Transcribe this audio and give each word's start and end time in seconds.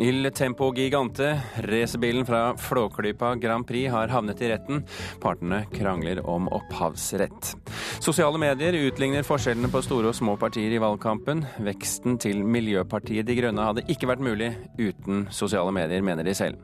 Il 0.00 0.30
Tempo 0.30 0.72
Gigante, 0.72 1.40
racerbilen 1.56 2.26
fra 2.26 2.56
Flåklypa 2.56 3.34
Grand 3.34 3.66
Prix, 3.66 3.90
har 3.90 4.08
havnet 4.08 4.42
i 4.42 4.48
retten. 4.52 4.84
Partene 5.18 5.64
krangler 5.72 6.20
om 6.22 6.46
opphavsrett. 6.54 7.56
Sosiale 7.98 8.38
medier 8.38 8.76
utligner 8.78 9.26
forskjellene 9.26 9.66
på 9.72 9.82
store 9.82 10.12
og 10.12 10.14
små 10.14 10.36
partier 10.38 10.70
i 10.70 10.78
valgkampen. 10.78 11.42
Veksten 11.66 12.14
til 12.22 12.44
Miljøpartiet 12.46 13.26
De 13.26 13.34
Grønne 13.40 13.64
hadde 13.66 13.82
ikke 13.90 14.06
vært 14.12 14.22
mulig 14.22 14.52
uten 14.78 15.26
sosiale 15.34 15.74
medier, 15.74 16.04
mener 16.06 16.22
de 16.22 16.36
selv. 16.38 16.62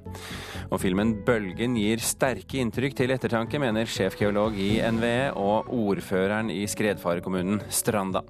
Og 0.70 0.78
filmen 0.78 1.16
'Bølgen' 1.26 1.74
gir 1.74 1.98
sterke 1.98 2.62
inntrykk 2.62 2.94
til 3.02 3.16
ettertanke, 3.16 3.58
mener 3.58 3.90
sjefgeolog 3.90 4.54
i 4.54 4.78
NVE 4.78 5.34
og 5.34 5.74
ordføreren 5.74 6.54
i 6.54 6.62
skredfarekommunen 6.70 7.66
Stranda. 7.66 8.22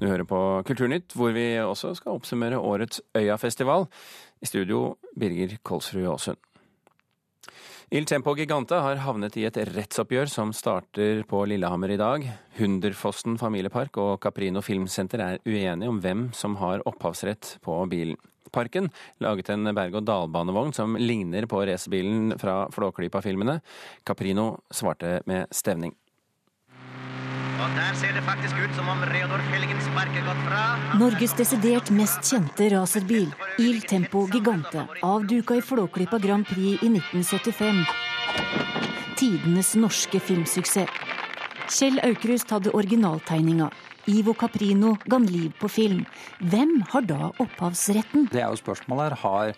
Du 0.00 0.08
hører 0.08 0.26
på 0.26 0.38
Kulturnytt, 0.66 1.14
hvor 1.14 1.30
vi 1.36 1.54
også 1.62 1.92
skal 1.94 2.18
oppsummere 2.18 2.58
årets 2.58 3.00
Øyafestival. 3.16 3.86
I 4.42 4.46
studio 4.50 4.96
Birger 5.18 5.56
Kolsrud 5.62 6.08
Aasund. 6.10 6.40
Il 7.94 8.06
Tempo 8.08 8.32
Gigante 8.34 8.74
har 8.80 8.98
havnet 9.04 9.36
i 9.38 9.44
et 9.46 9.58
rettsoppgjør 9.70 10.26
som 10.32 10.50
starter 10.56 11.22
på 11.30 11.44
Lillehammer 11.46 11.92
i 11.94 11.98
dag. 12.00 12.26
Hunderfossen 12.58 13.38
familiepark 13.38 14.00
og 14.02 14.18
Caprino 14.24 14.64
filmsenter 14.64 15.22
er 15.22 15.42
uenige 15.46 15.92
om 15.92 16.00
hvem 16.02 16.28
som 16.34 16.56
har 16.58 16.82
opphavsrett 16.90 17.58
på 17.62 17.78
bilen. 17.92 18.18
Parken 18.54 18.90
laget 19.22 19.50
en 19.50 19.70
berg-og-dal-banevogn 19.74 20.74
som 20.74 20.98
ligner 20.98 21.46
på 21.50 21.62
racerbilen 21.66 22.34
fra 22.40 22.64
Flåklypa-filmene. 22.74 23.60
Caprino 24.06 24.56
svarte 24.74 25.20
med 25.30 25.46
stevning. 25.54 25.94
Og 27.64 27.70
der 27.72 27.94
ser 27.96 28.12
det 28.12 28.20
faktisk 28.26 28.58
ut 28.60 28.74
som 28.76 28.88
om 28.92 28.98
Reodor 29.08 29.40
Fellingen 29.48 29.78
sparker 29.80 30.26
godt 30.26 30.40
fra. 30.44 30.64
Norges 31.00 31.32
desidert 31.38 31.88
mest 31.96 32.28
kjente 32.28 32.66
racerbil, 32.74 33.30
Il 33.56 33.80
Tempo 33.88 34.26
Gigante, 34.28 34.82
avduka 35.00 35.56
i 35.56 35.62
Flåklypa 35.64 36.18
Grand 36.20 36.44
Prix 36.44 36.82
i 36.84 36.90
1975. 36.92 37.80
Tidenes 39.16 39.72
norske 39.80 40.20
filmsuksess. 40.20 40.92
Kjell 41.72 41.96
Aukrust 42.04 42.52
hadde 42.52 42.74
originaltegninga. 42.76 43.70
Ivo 44.12 44.34
Caprino 44.36 44.98
ga 45.08 45.22
liv 45.24 45.54
på 45.56 45.70
film. 45.72 46.04
Hvem 46.44 46.82
har 46.92 47.08
da 47.08 47.30
opphavsretten? 47.40 48.28
Det 48.28 48.44
er 48.44 48.52
jo 48.52 48.60
spørsmålet 48.60 49.14
her. 49.14 49.22
Har 49.24 49.56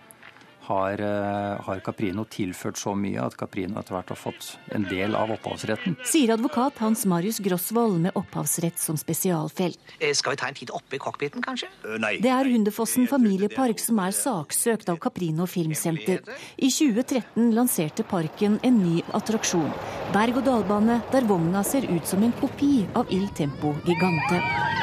har, 0.66 1.00
eh, 1.00 1.64
har, 1.64 1.80
Caprino 1.80 2.24
tilført 2.24 2.78
så 2.80 2.94
mye 2.98 3.22
at 3.22 3.36
Caprino 3.38 3.78
etter 3.80 3.96
hvert 3.96 4.12
har 4.12 4.18
fått 4.18 4.48
en 4.74 4.86
del 4.88 5.14
av 5.18 5.30
opphavsretten. 5.34 5.96
Sier 6.06 6.34
advokat 6.34 6.78
Hans 6.82 7.04
Marius 7.06 7.38
Grosvold 7.44 8.00
med 8.06 8.16
opphavsrett 8.18 8.78
som 8.82 8.98
spesialfelt. 9.00 9.78
Eh, 10.00 10.12
skal 10.14 10.34
vi 10.34 10.40
ta 10.42 10.50
en 10.50 10.58
titt 10.58 10.72
oppe 10.74 10.98
i 10.98 11.02
cockpiten, 11.02 11.42
kanskje? 11.44 11.70
Eh, 11.84 11.98
nei. 12.02 12.16
Det 12.22 12.32
er 12.32 12.50
Hundefossen 12.50 13.06
familiepark 13.10 13.78
som 13.82 14.00
er 14.02 14.14
saksøkt 14.16 14.88
av 14.92 14.98
Caprino 15.02 15.46
Filmsenter. 15.46 16.22
I 16.58 16.70
2013 16.70 17.52
lanserte 17.54 18.06
parken 18.06 18.58
en 18.62 18.82
ny 18.82 19.02
attraksjon. 19.14 19.70
Berg-og-dal-bane 20.12 21.02
der 21.12 21.28
vogna 21.28 21.64
ser 21.64 21.86
ut 21.90 22.06
som 22.06 22.22
en 22.22 22.34
kopi 22.40 22.86
av 22.94 23.06
Il 23.10 23.28
Tempo 23.28 23.74
Gigante. 23.86 24.75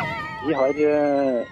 Vi 0.43 0.53
har 0.53 0.75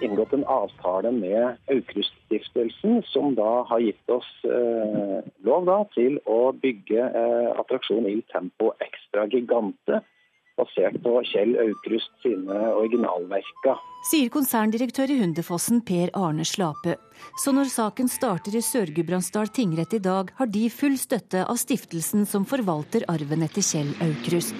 inngått 0.04 0.32
en 0.36 0.44
avtale 0.44 1.10
med 1.16 1.56
Aukrust 1.72 2.12
Stiftelsen, 2.26 3.02
som 3.08 3.34
da 3.34 3.62
har 3.68 3.80
gitt 3.80 4.10
oss 4.12 4.28
eh, 4.44 5.24
lov 5.48 5.64
da, 5.64 5.78
til 5.94 6.18
å 6.28 6.52
bygge 6.52 7.06
eh, 7.08 7.48
attraksjon 7.56 8.08
Il 8.10 8.20
Tempo 8.28 8.74
Extra 8.84 9.24
Gigante 9.32 10.02
basert 10.58 10.98
på 11.02 11.16
Kjell 11.32 11.56
Aukrust 11.60 12.12
sine 12.24 12.58
originalverker. 12.76 13.80
Sier 14.02 14.32
konserndirektør 14.34 15.12
i 15.14 15.20
Hundefossen 15.20 15.78
Per 15.86 16.10
Arne 16.18 16.44
Slape. 16.46 16.96
Så 17.38 17.52
når 17.54 17.68
saken 17.70 18.08
starter 18.10 18.56
i 18.58 18.62
Sør-Gudbrandsdal 18.66 19.52
tingrett 19.54 19.94
i 19.94 20.00
dag, 20.02 20.32
har 20.34 20.48
de 20.50 20.64
full 20.74 20.96
støtte 20.98 21.44
av 21.46 21.60
stiftelsen 21.60 22.24
som 22.26 22.42
forvalter 22.48 23.06
arven 23.12 23.44
etter 23.46 23.62
Kjell 23.62 23.92
Aukrust. 24.02 24.58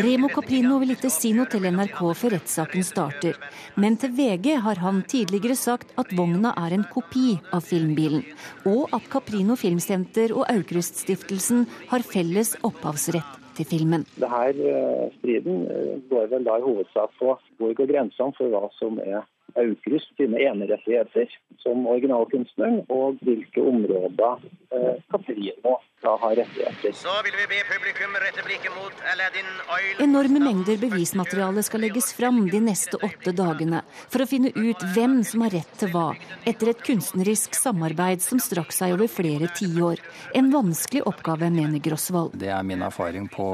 Remo 0.00 0.30
Caprino 0.32 0.78
vil 0.80 0.94
ikke 0.96 1.10
si 1.12 1.34
noe 1.36 1.50
til 1.52 1.68
NRK 1.68 2.00
før 2.22 2.34
rettssaken 2.38 2.86
starter. 2.88 3.36
Men 3.76 4.00
til 4.00 4.14
VG 4.16 4.54
har 4.64 4.80
han 4.80 5.02
tidligere 5.04 5.58
sagt 5.60 5.92
at 6.00 6.14
vogna 6.16 6.54
er 6.56 6.78
en 6.78 6.86
kopi 6.88 7.36
av 7.52 7.68
filmbilen. 7.68 8.24
Og 8.64 8.88
at 8.96 9.12
Caprino 9.12 9.58
Filmsenter 9.60 10.32
og 10.32 10.48
Aukrust-stiftelsen 10.48 11.68
har 11.92 12.06
felles 12.06 12.56
opphavsrett 12.64 13.39
til 13.60 13.68
filmen. 13.68 14.06
Denne 14.20 14.70
eh, 14.70 15.10
striden 15.18 15.66
eh, 15.70 15.98
går 16.10 16.30
vel 16.32 16.46
da 16.48 16.56
i 16.58 16.64
hovedsak 16.64 17.12
på 17.20 17.36
hvor 17.58 17.76
går 17.76 17.92
grensene 17.92 18.36
for 18.38 18.52
hva 18.52 18.70
som 18.78 18.98
er 19.04 19.22
Aukrust 19.58 20.12
sine 20.14 20.38
enerettigheter 20.46 21.30
som 21.58 21.86
originalkunstneren, 21.90 22.84
og 22.88 23.18
hvilke 23.26 23.64
områder 23.66 24.38
eh, 24.70 25.78
da 26.02 26.16
har 26.20 26.36
rettigheter. 26.36 26.92
Så 26.92 27.08
vil 27.24 27.34
vi 27.40 27.46
be 27.52 27.58
publikum 27.72 28.14
rette 28.24 28.42
blikket 28.46 28.72
mot 28.76 29.02
Aladdin 29.12 29.50
Oil. 29.74 29.98
Enorme 30.06 30.40
mengder 30.40 30.78
bevismateriale 30.80 31.62
skal 31.62 31.84
legges 31.84 32.08
fram 32.16 32.40
de 32.48 32.60
neste 32.64 32.96
åtte 33.04 33.34
dagene 33.36 33.82
for 34.08 34.24
å 34.24 34.28
finne 34.30 34.52
ut 34.56 34.84
hvem 34.94 35.18
som 35.28 35.44
har 35.44 35.52
rett 35.58 35.74
til 35.82 35.92
hva, 35.92 36.06
etter 36.48 36.72
et 36.72 36.80
kunstnerisk 36.86 37.58
samarbeid 37.58 38.24
som 38.24 38.40
strakk 38.40 38.72
seg 38.72 38.96
over 38.96 39.12
flere 39.12 39.50
tiår. 39.60 40.00
En 40.40 40.48
vanskelig 40.54 41.04
oppgave, 41.10 41.52
mener 41.52 41.84
Grosvold. 41.84 42.38
Det 42.40 42.48
er 42.48 42.64
min 42.64 42.86
erfaring 42.86 43.28
på 43.28 43.50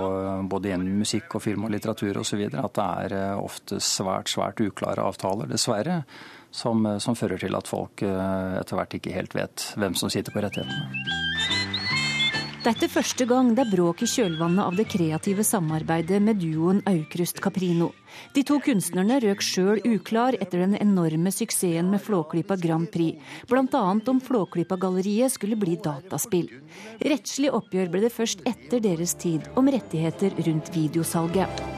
både 0.47 0.71
gjennom 0.71 1.03
musikk 1.03 1.39
og 1.39 1.43
film 1.49 1.67
og 1.67 1.75
litteratur 1.75 2.23
osv. 2.23 2.47
at 2.47 2.79
det 2.79 2.89
er 3.03 3.19
eh, 3.19 3.43
ofte 3.43 3.83
svært, 3.83 4.31
svært 4.31 4.63
uklare 4.63 5.03
avtaler, 5.03 5.51
dessverre, 5.51 6.05
som, 6.51 6.87
som 7.03 7.19
fører 7.19 7.41
til 7.43 7.57
at 7.59 7.69
folk 7.71 8.03
eh, 8.07 8.59
etter 8.61 8.79
hvert 8.79 8.99
ikke 8.99 9.15
helt 9.17 9.37
vet 9.37 9.71
hvem 9.77 9.97
som 9.99 10.13
sitter 10.13 10.35
på 10.35 10.45
rettighetene. 10.45 11.25
Dette 12.67 12.89
er 12.89 12.91
første 12.91 13.23
gang 13.31 13.53
det 13.55 13.63
er 13.63 13.69
bråk 13.71 14.01
i 14.03 14.09
kjølvannet 14.11 14.65
av 14.65 14.75
det 14.75 14.89
kreative 14.91 15.45
samarbeidet 15.47 16.19
med 16.19 16.41
duoen 16.43 16.81
Aukrust-Caprino. 16.91 17.93
De 18.35 18.43
to 18.49 18.57
kunstnerne 18.65 19.21
røk 19.23 19.45
sjøl 19.45 19.79
uklar 19.87 20.35
etter 20.41 20.65
den 20.65 20.75
enorme 20.81 21.31
suksessen 21.31 21.93
med 21.93 22.03
Flåklypa 22.03 22.59
Grand 22.59 22.91
Prix, 22.91 23.23
bl.a. 23.47 23.85
om 23.95 24.19
Flåklypa-galleriet 24.19 25.37
skulle 25.37 25.63
bli 25.63 25.79
dataspill. 25.79 26.51
Rettslig 27.07 27.55
oppgjør 27.55 27.95
ble 27.95 28.07
det 28.09 28.15
først 28.19 28.43
etter 28.51 28.83
deres 28.83 29.15
tid 29.15 29.47
om 29.55 29.71
rettigheter 29.71 30.35
rundt 30.49 30.75
videosalget. 30.75 31.76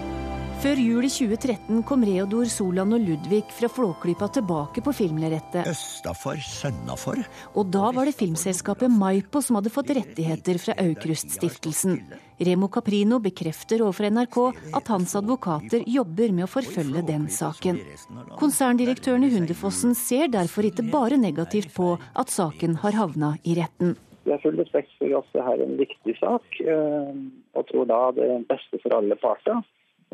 Før 0.58 0.74
jul 0.82 1.06
i 1.06 1.08
2013 1.12 1.84
kom 1.86 2.00
Reodor, 2.02 2.48
Solan 2.50 2.90
og 2.96 3.04
Ludvig 3.06 3.44
fra 3.54 3.68
Flåklypa 3.70 4.26
tilbake 4.34 4.82
på 4.82 4.90
filmlerretet. 4.90 5.68
Østafor, 5.70 6.40
sønnafor. 6.42 7.20
Og 7.54 7.70
da 7.70 7.92
var 7.94 8.08
det 8.08 8.16
filmselskapet 8.18 8.90
Maipo 8.90 9.38
som 9.44 9.60
hadde 9.60 9.70
fått 9.70 9.92
rettigheter 9.94 10.58
fra 10.58 10.74
Aukrust-stiftelsen. 10.82 12.00
Remo 12.42 12.66
Caprino 12.74 13.20
bekrefter 13.22 13.86
overfor 13.86 14.08
NRK 14.10 14.40
at 14.80 14.90
hans 14.90 15.14
advokater 15.22 15.86
jobber 15.86 16.34
med 16.34 16.48
å 16.48 16.50
forfølge 16.50 17.06
den 17.06 17.30
saken. 17.30 17.78
Konserndirektøren 18.42 19.30
i 19.30 19.32
Hundefossen 19.36 19.94
ser 19.94 20.26
derfor 20.34 20.66
ikke 20.66 20.88
bare 20.90 21.22
negativt 21.22 21.70
på 21.78 21.94
at 22.18 22.34
saken 22.34 22.80
har 22.82 22.98
havna 22.98 23.36
i 23.46 23.54
retten. 23.62 23.94
Jeg 24.26 24.34
har 24.34 24.42
full 24.42 24.58
respekt 24.58 24.90
for 24.98 25.22
at 25.22 25.32
dette 25.38 25.50
er 25.54 25.66
en 25.70 25.78
viktig 25.78 26.18
sak, 26.18 26.62
eh, 26.66 27.26
og 27.54 27.70
tror 27.70 27.86
da 27.94 28.04
det 28.18 28.26
er 28.26 28.48
beste 28.50 28.82
for 28.82 28.98
alle 28.98 29.14
parter 29.22 29.62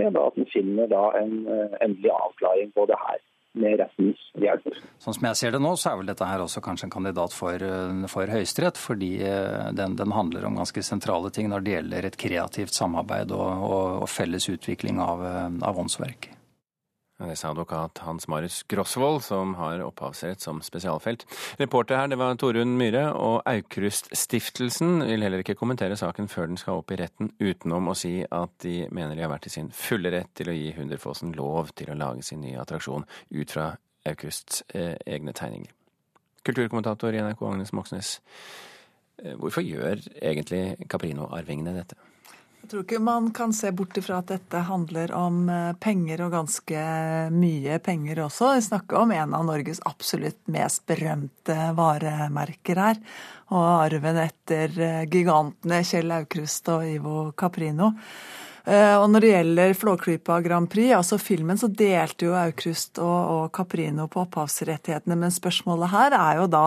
med 0.01 0.19
at 0.19 0.41
en 0.41 0.51
finner 0.53 0.91
da 0.91 1.05
en 1.21 1.39
eh, 1.47 1.79
endelig 1.85 2.13
avklaring 2.15 2.75
på 2.75 2.87
det 2.91 2.99
her 2.99 3.23
med 3.55 3.79
rettens 3.79 4.23
hjelp. 4.43 4.79
Sånn 5.03 5.15
som 5.15 5.27
jeg 5.29 5.39
ser 5.39 5.55
det 5.55 5.61
nå, 5.63 5.77
så 5.79 5.93
er 5.93 6.01
vel 6.01 6.09
dette 6.11 6.27
her 6.27 6.43
også 6.43 6.63
kanskje 6.65 6.89
en 6.89 6.95
kandidat 6.97 7.35
for, 7.37 7.55
eh, 7.55 8.07
for 8.11 8.31
Høyesterett, 8.35 8.81
fordi 8.81 9.13
eh, 9.23 9.71
den, 9.79 9.99
den, 10.01 10.15
handler 10.15 10.49
om 10.49 10.59
ganske 10.59 10.83
sentrale 10.83 11.31
ting 11.35 11.51
når 11.53 11.67
det 11.67 11.77
gjelder 11.77 12.09
et 12.09 12.21
kreativt 12.21 12.75
samarbeid 12.75 13.35
og, 13.35 13.67
og, 13.69 13.85
og 14.05 14.09
felles 14.11 14.51
utvikling 14.51 14.99
av, 15.03 15.23
av 15.63 15.85
åndsverk. 15.85 16.33
Det 17.15 17.37
sa 17.39 17.53
advokat 17.53 18.01
Hans 18.03 18.27
Marius 18.27 18.65
Grosvold, 18.67 19.21
som 19.23 19.53
har 19.55 19.79
opphavsrett 19.85 20.41
som 20.43 20.59
spesialfelt. 20.63 21.23
Reporter 21.61 22.01
her, 22.01 22.09
det 22.11 22.19
var 22.19 22.35
Torunn 22.35 22.73
Myhre, 22.75 23.05
og 23.15 23.45
Aukrust-stiftelsen 23.47 25.05
vil 25.07 25.23
heller 25.23 25.45
ikke 25.45 25.55
kommentere 25.55 25.95
saken 25.97 26.27
før 26.29 26.51
den 26.51 26.59
skal 26.59 26.81
opp 26.81 26.91
i 26.91 26.99
retten, 26.99 27.31
utenom 27.39 27.93
å 27.93 27.95
si 27.95 28.17
at 28.27 28.57
de 28.67 28.89
mener 28.91 29.15
de 29.15 29.23
har 29.23 29.31
vært 29.31 29.47
i 29.47 29.55
sin 29.55 29.71
fulle 29.71 30.11
rett 30.11 30.33
til 30.35 30.51
å 30.51 30.57
gi 30.59 30.73
Hunderfossen 30.75 31.37
lov 31.39 31.71
til 31.79 31.93
å 31.95 31.99
lage 32.01 32.27
sin 32.27 32.43
nye 32.43 32.59
attraksjon 32.59 33.07
ut 33.07 33.55
fra 33.55 33.69
Aukrusts 34.11 34.65
eh, 34.75 34.97
egne 35.07 35.37
tegninger. 35.39 35.71
Kulturkommentator 36.45 37.15
i 37.15 37.23
NRK 37.23 37.47
Agnes 37.47 37.73
Moxnes, 37.79 38.17
eh, 39.23 39.39
hvorfor 39.39 39.63
gjør 39.63 40.03
egentlig 40.19 40.91
Caprino-arvingene 40.91 41.79
dette? 41.79 42.01
Jeg 42.65 42.71
tror 42.71 42.85
ikke 42.87 42.99
man 43.05 43.27
kan 43.37 43.51
se 43.53 43.69
bort 43.77 43.99
ifra 44.01 44.23
at 44.23 44.31
dette 44.31 44.61
handler 44.65 45.11
om 45.13 45.51
eh, 45.53 45.75
penger, 45.85 46.23
og 46.25 46.31
ganske 46.33 46.85
mye 47.29 47.75
penger 47.85 48.23
også. 48.25 48.55
Vi 48.57 48.63
snakker 48.65 49.03
om 49.03 49.13
en 49.13 49.35
av 49.37 49.45
Norges 49.45 49.83
absolutt 49.85 50.39
mest 50.49 50.87
berømte 50.89 51.59
varemerker 51.77 52.81
her. 52.81 53.03
Og 53.53 53.67
arven 53.69 54.17
etter 54.23 54.81
eh, 54.81 55.03
gigantene 55.13 55.83
Kjell 55.85 56.17
Aukrust 56.17 56.73
og 56.73 56.89
Ivo 56.89 57.19
Caprino. 57.37 57.91
Eh, 58.65 58.97
og 58.97 59.11
når 59.13 59.21
det 59.21 59.31
gjelder 59.31 59.75
Flåklypa 59.77 60.39
Grand 60.41 60.71
Prix, 60.73 60.95
altså 60.97 61.19
filmen, 61.21 61.59
så 61.61 61.69
delte 61.69 62.31
jo 62.31 62.37
Aukrust 62.39 63.01
og, 63.03 63.19
og 63.35 63.45
Caprino 63.57 64.07
på 64.09 64.23
opphavsrettighetene. 64.23 65.19
Men 65.21 65.35
spørsmålet 65.35 65.93
her 65.93 66.17
er 66.17 66.41
jo 66.41 66.49
da 66.49 66.65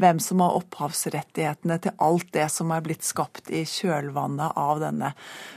hvem 0.00 0.22
som 0.22 0.44
har 0.44 0.58
opphavsrettighetene 0.60 1.80
til 1.82 1.96
alt 2.06 2.30
det 2.36 2.46
som 2.54 2.70
er 2.70 2.84
blitt 2.86 3.06
skapt 3.06 3.50
i 3.50 3.64
kjølvannet 3.66 4.54
av 4.60 4.82
denne 4.84 5.12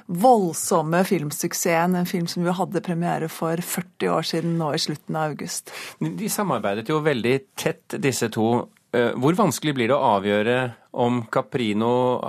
voldsomme 0.10 1.04
filmsuksessen. 1.08 1.98
En 2.00 2.10
film 2.10 2.26
som 2.32 2.46
vi 2.46 2.58
hadde 2.58 2.86
premiere 2.86 3.30
for 3.30 3.62
40 3.62 4.14
år 4.18 4.32
siden 4.34 4.58
nå 4.58 4.74
i 4.74 4.82
slutten 4.82 5.20
av 5.20 5.36
august. 5.36 5.70
De 6.02 6.30
samarbeidet 6.30 6.90
jo 6.90 7.04
veldig 7.06 7.38
tett, 7.54 8.00
disse 8.02 8.34
to. 8.34 8.66
Eh, 8.94 9.14
hvor 9.18 9.38
vanskelig 9.38 9.78
blir 9.78 9.94
det 9.94 9.98
å 9.98 10.16
avgjøre 10.18 10.58
om 10.94 11.24
Caprino 11.32 12.22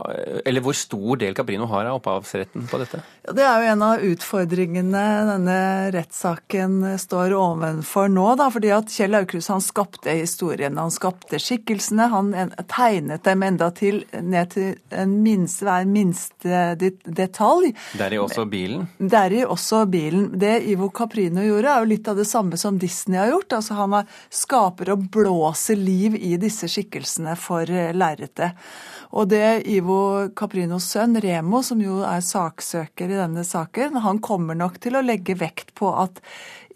Eller 0.44 0.62
hvor 0.64 0.72
stor 0.76 1.18
del 1.20 1.34
Caprino 1.36 1.66
har 1.68 1.84
av 1.84 1.98
opphavsretten 1.98 2.64
på 2.70 2.80
dette? 2.80 3.00
Ja, 3.24 3.32
det 3.36 3.44
er 3.44 3.60
jo 3.60 3.72
en 3.74 3.82
av 3.84 4.04
utfordringene 4.04 5.02
denne 5.28 5.56
rettssaken 5.94 6.78
står 7.00 7.34
ovenfor 7.36 8.08
nå. 8.12 8.24
Da, 8.40 8.48
fordi 8.52 8.70
at 8.76 8.92
Kjell 8.92 9.16
Aukrust 9.16 9.52
han 9.52 9.64
skapte 9.64 10.12
historien, 10.16 10.76
han 10.80 10.92
skapte 10.92 11.40
skikkelsene. 11.40 12.08
Han 12.12 12.32
tegnet 12.68 13.24
dem 13.24 13.44
enda 13.46 13.70
til 13.76 14.02
ned 14.12 14.52
til 14.54 14.74
en 14.92 15.14
minste, 15.24 15.64
hver 15.64 15.88
minste 15.88 16.64
detalj. 17.04 17.72
Deri 18.00 18.20
også 18.20 18.46
bilen? 18.50 18.88
Deri 18.98 19.44
også 19.44 19.84
bilen. 19.92 20.30
Det 20.40 20.56
Ivo 20.72 20.90
Caprino 20.94 21.44
gjorde, 21.44 21.72
er 21.72 21.84
jo 21.84 21.92
litt 21.94 22.12
av 22.12 22.20
det 22.20 22.28
samme 22.28 22.60
som 22.60 22.80
Disney 22.80 23.20
har 23.20 23.32
gjort. 23.32 23.58
Altså 23.60 23.78
Han 23.80 24.00
skaper 24.32 24.94
og 24.96 25.08
blåser 25.12 25.80
liv 25.80 26.16
i 26.16 26.36
disse 26.40 26.68
skikkelsene 26.70 27.36
for 27.40 27.68
lerretet. 27.68 28.53
Og 29.14 29.28
det 29.30 29.64
Ivo 29.70 30.28
Caprinos 30.34 30.88
sønn, 30.90 31.14
Remo, 31.22 31.60
som 31.62 31.82
jo 31.82 32.00
er 32.06 32.24
saksøker 32.24 33.12
i 33.12 33.18
denne 33.20 33.44
saken, 33.46 34.00
han 34.02 34.18
kommer 34.24 34.58
nok 34.58 34.80
til 34.82 34.98
å 34.98 35.04
legge 35.04 35.36
vekt 35.38 35.74
på 35.78 35.92
at 36.02 36.18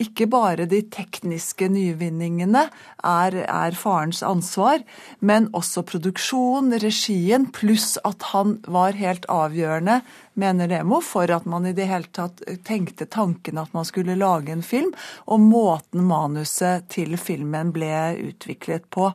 ikke 0.03 0.29
bare 0.31 0.67
de 0.71 0.81
tekniske 0.95 1.67
nyvinningene 1.73 2.69
er, 3.03 3.37
er, 3.43 3.77
farens 3.79 4.23
ansvar, 4.27 4.85
men 5.19 5.49
også 5.57 5.83
produksjon, 5.89 6.71
regien, 6.83 7.49
pluss 7.55 7.97
at 8.07 8.31
han 8.33 8.59
var 8.71 8.99
helt 8.99 9.27
avgjørende, 9.33 10.01
mener 10.39 10.71
Remo, 10.71 11.01
for 11.03 11.31
at 11.35 11.49
man 11.51 11.67
i 11.67 11.75
det 11.75 11.89
hele 11.91 12.07
tatt 12.15 12.45
tenkte 12.67 13.09
tanken 13.11 13.59
at 13.59 13.75
man 13.75 13.87
skulle 13.89 14.15
lage 14.19 14.55
en 14.55 14.63
film, 14.63 14.93
og 15.27 15.43
måten 15.43 16.07
manuset 16.07 16.87
til 16.95 17.19
filmen 17.19 17.75
ble 17.75 17.91
utviklet 18.31 18.87
på. 18.95 19.11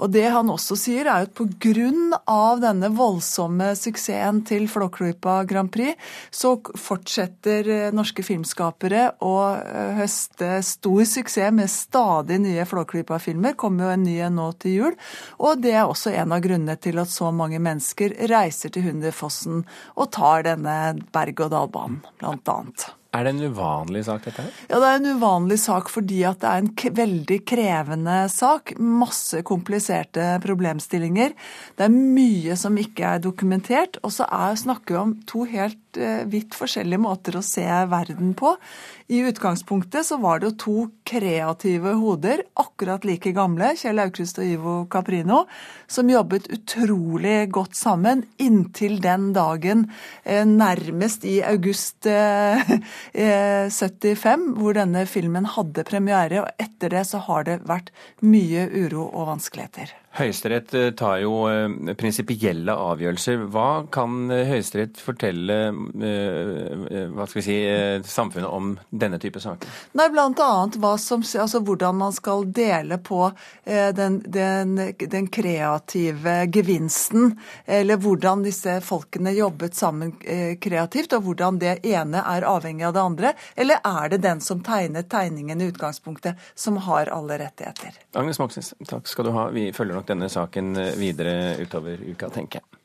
Og 0.00 0.12
det 0.12 0.26
han 0.32 0.48
også 0.52 0.76
sier, 0.80 1.08
er 1.08 1.26
at 1.26 1.34
på 1.36 1.46
grunn 1.60 2.14
av 2.28 2.60
denne 2.62 2.88
voldsomme 2.96 3.72
suksessen 3.76 4.42
til 4.48 4.66
Flåklypa 4.70 5.42
Grand 5.48 5.72
Prix, 5.72 5.96
så 6.32 6.54
fortsetter 6.60 7.92
norske 7.96 8.24
filmskapere 8.24 9.10
å 9.24 9.34
eh, 9.56 10.04
høste 10.10 10.58
stor 10.66 11.04
suksess 11.06 11.54
med 11.54 11.70
stadig 11.70 12.40
nye 12.42 12.66
Flåklypa-filmer. 12.66 13.54
Kommer 13.58 13.86
jo 13.86 13.94
en 13.94 14.06
ny 14.06 14.18
en 14.26 14.38
nå 14.40 14.50
til 14.58 14.76
jul. 14.76 14.96
Og 15.38 15.62
det 15.62 15.76
er 15.76 15.86
også 15.86 16.14
en 16.14 16.34
av 16.34 16.42
grunnene 16.42 16.78
til 16.82 16.98
at 16.98 17.10
så 17.12 17.30
mange 17.30 17.60
mennesker 17.62 18.16
reiser 18.30 18.74
til 18.74 18.88
Hunderfossen 18.88 19.64
og 19.96 20.10
tar 20.14 20.48
denne 20.48 20.96
berg-og-dal-banen, 21.14 22.02
blant 22.18 22.50
annet. 22.50 22.90
Er 23.10 23.24
det 23.26 23.32
en 23.32 23.50
uvanlig 23.50 24.04
sak, 24.06 24.22
dette 24.22 24.44
her? 24.44 24.50
Ja, 24.70 24.78
det 24.78 24.88
er 24.88 25.00
en 25.00 25.18
uvanlig 25.18 25.56
sak 25.58 25.88
fordi 25.90 26.20
at 26.28 26.38
det 26.44 26.50
er 26.50 26.60
en 26.62 26.94
veldig 27.00 27.38
krevende 27.42 28.18
sak. 28.30 28.76
Masse 28.78 29.42
kompliserte 29.46 30.36
problemstillinger. 30.44 31.34
Det 31.74 31.88
er 31.88 31.96
mye 31.96 32.54
som 32.58 32.78
ikke 32.78 33.16
er 33.16 33.24
dokumentert. 33.24 33.98
Og 34.06 34.14
så 34.14 34.28
snakker 34.62 34.94
vi 34.94 35.00
om 35.00 35.16
to 35.26 35.42
helt 35.50 35.89
vidt 36.30 36.54
forskjellige 36.54 37.00
måter 37.02 37.38
å 37.38 37.42
se 37.44 37.66
verden 37.90 38.34
på. 38.38 38.54
I 39.10 39.18
utgangspunktet 39.26 40.06
så 40.06 40.20
var 40.22 40.38
det 40.38 40.46
jo 40.46 40.56
to 40.62 40.74
kreative 41.08 41.96
hoder, 41.98 42.44
akkurat 42.62 43.02
like 43.08 43.32
gamle, 43.34 43.72
Kjell 43.78 43.98
Aukrust 44.04 44.38
og 44.38 44.46
Ivo 44.46 44.74
Caprino, 44.92 45.40
som 45.90 46.10
jobbet 46.12 46.46
utrolig 46.54 47.50
godt 47.50 47.74
sammen 47.74 48.22
inntil 48.38 49.00
den 49.02 49.32
dagen 49.34 49.88
eh, 50.22 50.46
nærmest 50.46 51.26
i 51.26 51.40
august 51.42 52.06
75, 52.06 53.18
eh, 53.18 54.46
hvor 54.60 54.78
denne 54.78 55.02
filmen 55.10 55.48
hadde 55.56 55.86
premiere. 55.90 56.44
Og 56.44 56.62
etter 56.62 56.94
det 56.94 57.02
så 57.10 57.18
har 57.26 57.50
det 57.50 57.64
vært 57.66 57.90
mye 58.22 58.68
uro 58.70 59.08
og 59.08 59.32
vanskeligheter. 59.34 59.90
Høyesterett 60.10 60.72
eh, 60.74 60.88
tar 60.98 61.20
jo 61.22 61.44
eh, 61.46 61.94
prinsipielle 61.94 62.74
avgjørelser. 62.74 63.44
Hva 63.54 63.84
kan 63.94 64.24
eh, 64.34 64.48
Høyesterett 64.48 64.98
fortelle 64.98 65.58
hva 65.70 67.26
skal 67.28 67.38
vi 67.38 67.42
si, 67.44 67.56
samfunnet 68.08 68.48
om 68.50 68.72
denne 68.90 69.20
type 69.22 69.40
saker? 69.42 69.70
Nei, 69.98 70.06
som, 70.98 71.22
altså 71.22 71.60
hvordan 71.64 71.98
man 72.00 72.14
skal 72.14 72.46
dele 72.54 72.98
på 73.02 73.28
den, 73.64 74.18
den, 74.24 74.74
den, 74.98 75.28
kreative 75.32 76.34
gevinsten. 76.52 77.34
Eller 77.66 78.00
hvordan 78.00 78.44
disse 78.46 78.78
folkene 78.84 79.34
jobbet 79.36 79.76
sammen 79.78 80.14
kreativt, 80.62 81.14
og 81.16 81.26
hvordan 81.28 81.60
det 81.60 81.76
ene 81.86 82.24
er 82.24 82.48
avhengig 82.48 82.88
av 82.88 82.96
det 82.96 83.04
andre. 83.04 83.34
Eller 83.54 83.82
er 83.86 84.14
det 84.14 84.22
den 84.24 84.42
som 84.44 84.64
tegnet 84.66 85.10
tegningen 85.12 85.60
i 85.60 85.70
utgangspunktet, 85.70 86.40
som 86.54 86.80
har 86.88 87.12
alle 87.14 87.38
rettigheter? 87.44 88.00
Agnes 88.18 88.40
Moxnes, 88.42 88.72
takk 88.88 89.10
skal 89.10 89.28
du 89.28 89.34
ha. 89.36 89.48
Vi 89.54 89.68
følger 89.76 89.99
nok 90.00 90.10
denne 90.10 90.32
saken 90.32 90.74
videre 90.98 91.56
utover 91.60 92.00
uka, 92.08 92.32
tenker 92.32 92.62
jeg. 92.62 92.76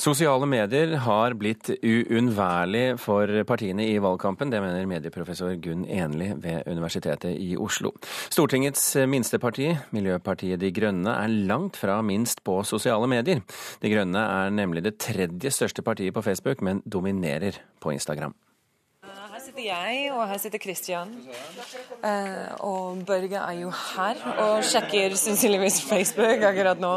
Sosiale 0.00 0.46
medier 0.48 0.94
har 1.04 1.34
blitt 1.36 1.68
uunnværlig 1.84 2.94
for 3.02 3.28
partiene 3.44 3.84
i 3.84 3.98
valgkampen. 4.00 4.48
Det 4.48 4.62
mener 4.64 4.88
medieprofessor 4.88 5.58
Gunn 5.60 5.84
Enli 5.84 6.30
ved 6.40 6.64
Universitetet 6.72 7.36
i 7.36 7.52
Oslo. 7.60 7.92
Stortingets 8.32 8.94
minste 9.12 9.36
parti, 9.42 9.68
Miljøpartiet 9.92 10.62
De 10.62 10.72
Grønne, 10.72 11.18
er 11.20 11.36
langt 11.52 11.76
fra 11.76 12.00
minst 12.00 12.40
på 12.48 12.62
sosiale 12.64 13.12
medier. 13.12 13.44
De 13.84 13.92
Grønne 13.92 14.24
er 14.24 14.54
nemlig 14.56 14.88
det 14.88 14.96
tredje 15.04 15.52
største 15.52 15.84
partiet 15.84 16.16
på 16.16 16.24
Facebook, 16.24 16.64
men 16.64 16.80
dominerer 16.88 17.60
på 17.84 17.92
Instagram 17.92 18.32
sitter 19.50 19.66
jeg, 19.66 20.12
og 20.14 20.22
her 20.30 20.38
sitter 20.38 20.62
Christian. 20.62 21.12
Eh, 22.06 22.64
og 22.64 23.04
Børge 23.06 23.36
er 23.42 23.60
jo 23.60 23.70
her 23.74 24.20
og 24.38 24.64
sjekker 24.64 25.16
sannsynligvis 25.18 25.80
Facebook 25.88 26.44
akkurat 26.46 26.80
nå. 26.80 26.94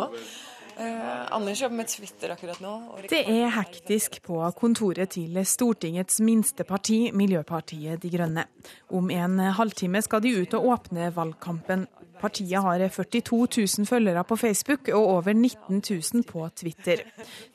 Eh, 0.78 1.34
Anders 1.34 1.62
jobber 1.62 1.78
med 1.78 1.90
Twitter 1.90 2.34
akkurat 2.34 2.62
nå. 2.62 2.76
Det 3.10 3.24
er 3.26 3.50
hektisk 3.58 4.22
på 4.26 4.40
kontoret 4.58 5.16
til 5.18 5.38
Stortingets 5.46 6.22
minste 6.22 6.64
parti, 6.64 7.12
Miljøpartiet 7.14 8.02
De 8.02 8.14
Grønne. 8.14 8.46
Om 8.90 9.10
en 9.14 9.40
halvtime 9.58 10.02
skal 10.02 10.22
de 10.22 10.38
ut 10.42 10.54
og 10.58 10.70
åpne 10.78 11.12
valgkampen. 11.16 11.88
Partiet 12.24 12.64
har 12.64 12.80
42 12.88 13.48
000 13.80 13.88
følgere 13.88 14.24
på 14.24 14.38
Facebook 14.40 14.88
og 14.96 15.08
over 15.18 15.34
19 15.34 15.82
000 15.84 16.24
på 16.24 16.46
Twitter. 16.56 17.04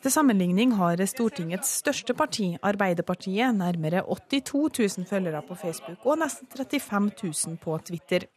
Til 0.02 0.12
sammenligning 0.12 0.74
har 0.76 1.00
Stortingets 1.08 1.70
største 1.80 2.12
parti, 2.14 2.50
Arbeiderpartiet, 2.62 3.56
nærmere 3.56 4.04
82 4.04 4.98
000 4.98 5.08
følgere 5.08 5.42
på 5.48 5.56
Facebook 5.56 6.04
og 6.04 6.20
nesten 6.20 6.50
35 6.52 7.10
000 7.48 7.56
på 7.64 7.78
Twitter. 7.88 8.28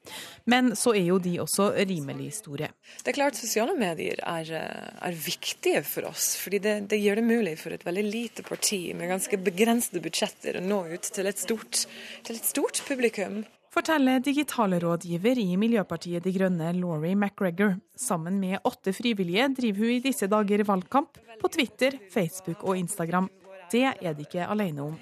Men 0.46 0.72
så 0.80 0.96
er 0.96 1.10
jo 1.10 1.20
de 1.20 1.36
også 1.44 1.72
rimelig 1.76 2.32
store. 2.40 2.72
Det 3.04 3.12
er 3.12 3.20
klart 3.20 3.40
sosiale 3.40 3.76
medier 3.76 4.24
er, 4.24 4.56
er 5.02 5.24
viktige 5.26 5.84
for 5.84 6.08
oss, 6.14 6.38
fordi 6.40 6.64
det, 6.64 6.78
det, 6.92 7.02
gjør 7.04 7.20
det 7.20 7.28
mulig 7.28 7.58
for 7.60 7.76
et 7.76 7.86
veldig 7.86 8.08
lite 8.08 8.48
parti 8.48 8.86
med 8.96 9.12
ganske 9.12 9.40
begrensede 9.42 10.04
budsjetter 10.04 10.62
å 10.62 10.64
nå 10.64 10.86
ut 10.94 11.12
til 11.12 11.28
et 11.28 11.40
stort, 11.40 11.88
til 12.24 12.40
et 12.40 12.54
stort 12.56 12.80
publikum 12.88 13.42
forteller 13.72 14.20
digitalrådgiver 14.20 15.40
i 15.40 15.56
Miljøpartiet 15.60 16.24
De 16.26 16.34
Grønne 16.36 16.74
Laurie 16.76 17.16
McGregor. 17.16 17.78
Sammen 17.96 18.40
med 18.40 18.60
åtte 18.68 18.92
frivillige 18.94 19.48
driver 19.56 19.86
hun 19.86 19.94
i 19.96 20.04
disse 20.04 20.28
dager 20.28 20.64
valgkamp 20.68 21.20
på 21.42 21.52
Twitter, 21.52 21.96
Facebook 22.12 22.64
og 22.64 22.78
Instagram. 22.78 23.30
Det 23.72 23.86
er 23.88 24.14
de 24.14 24.26
ikke 24.26 24.44
alene 24.52 24.90
om. 24.90 24.96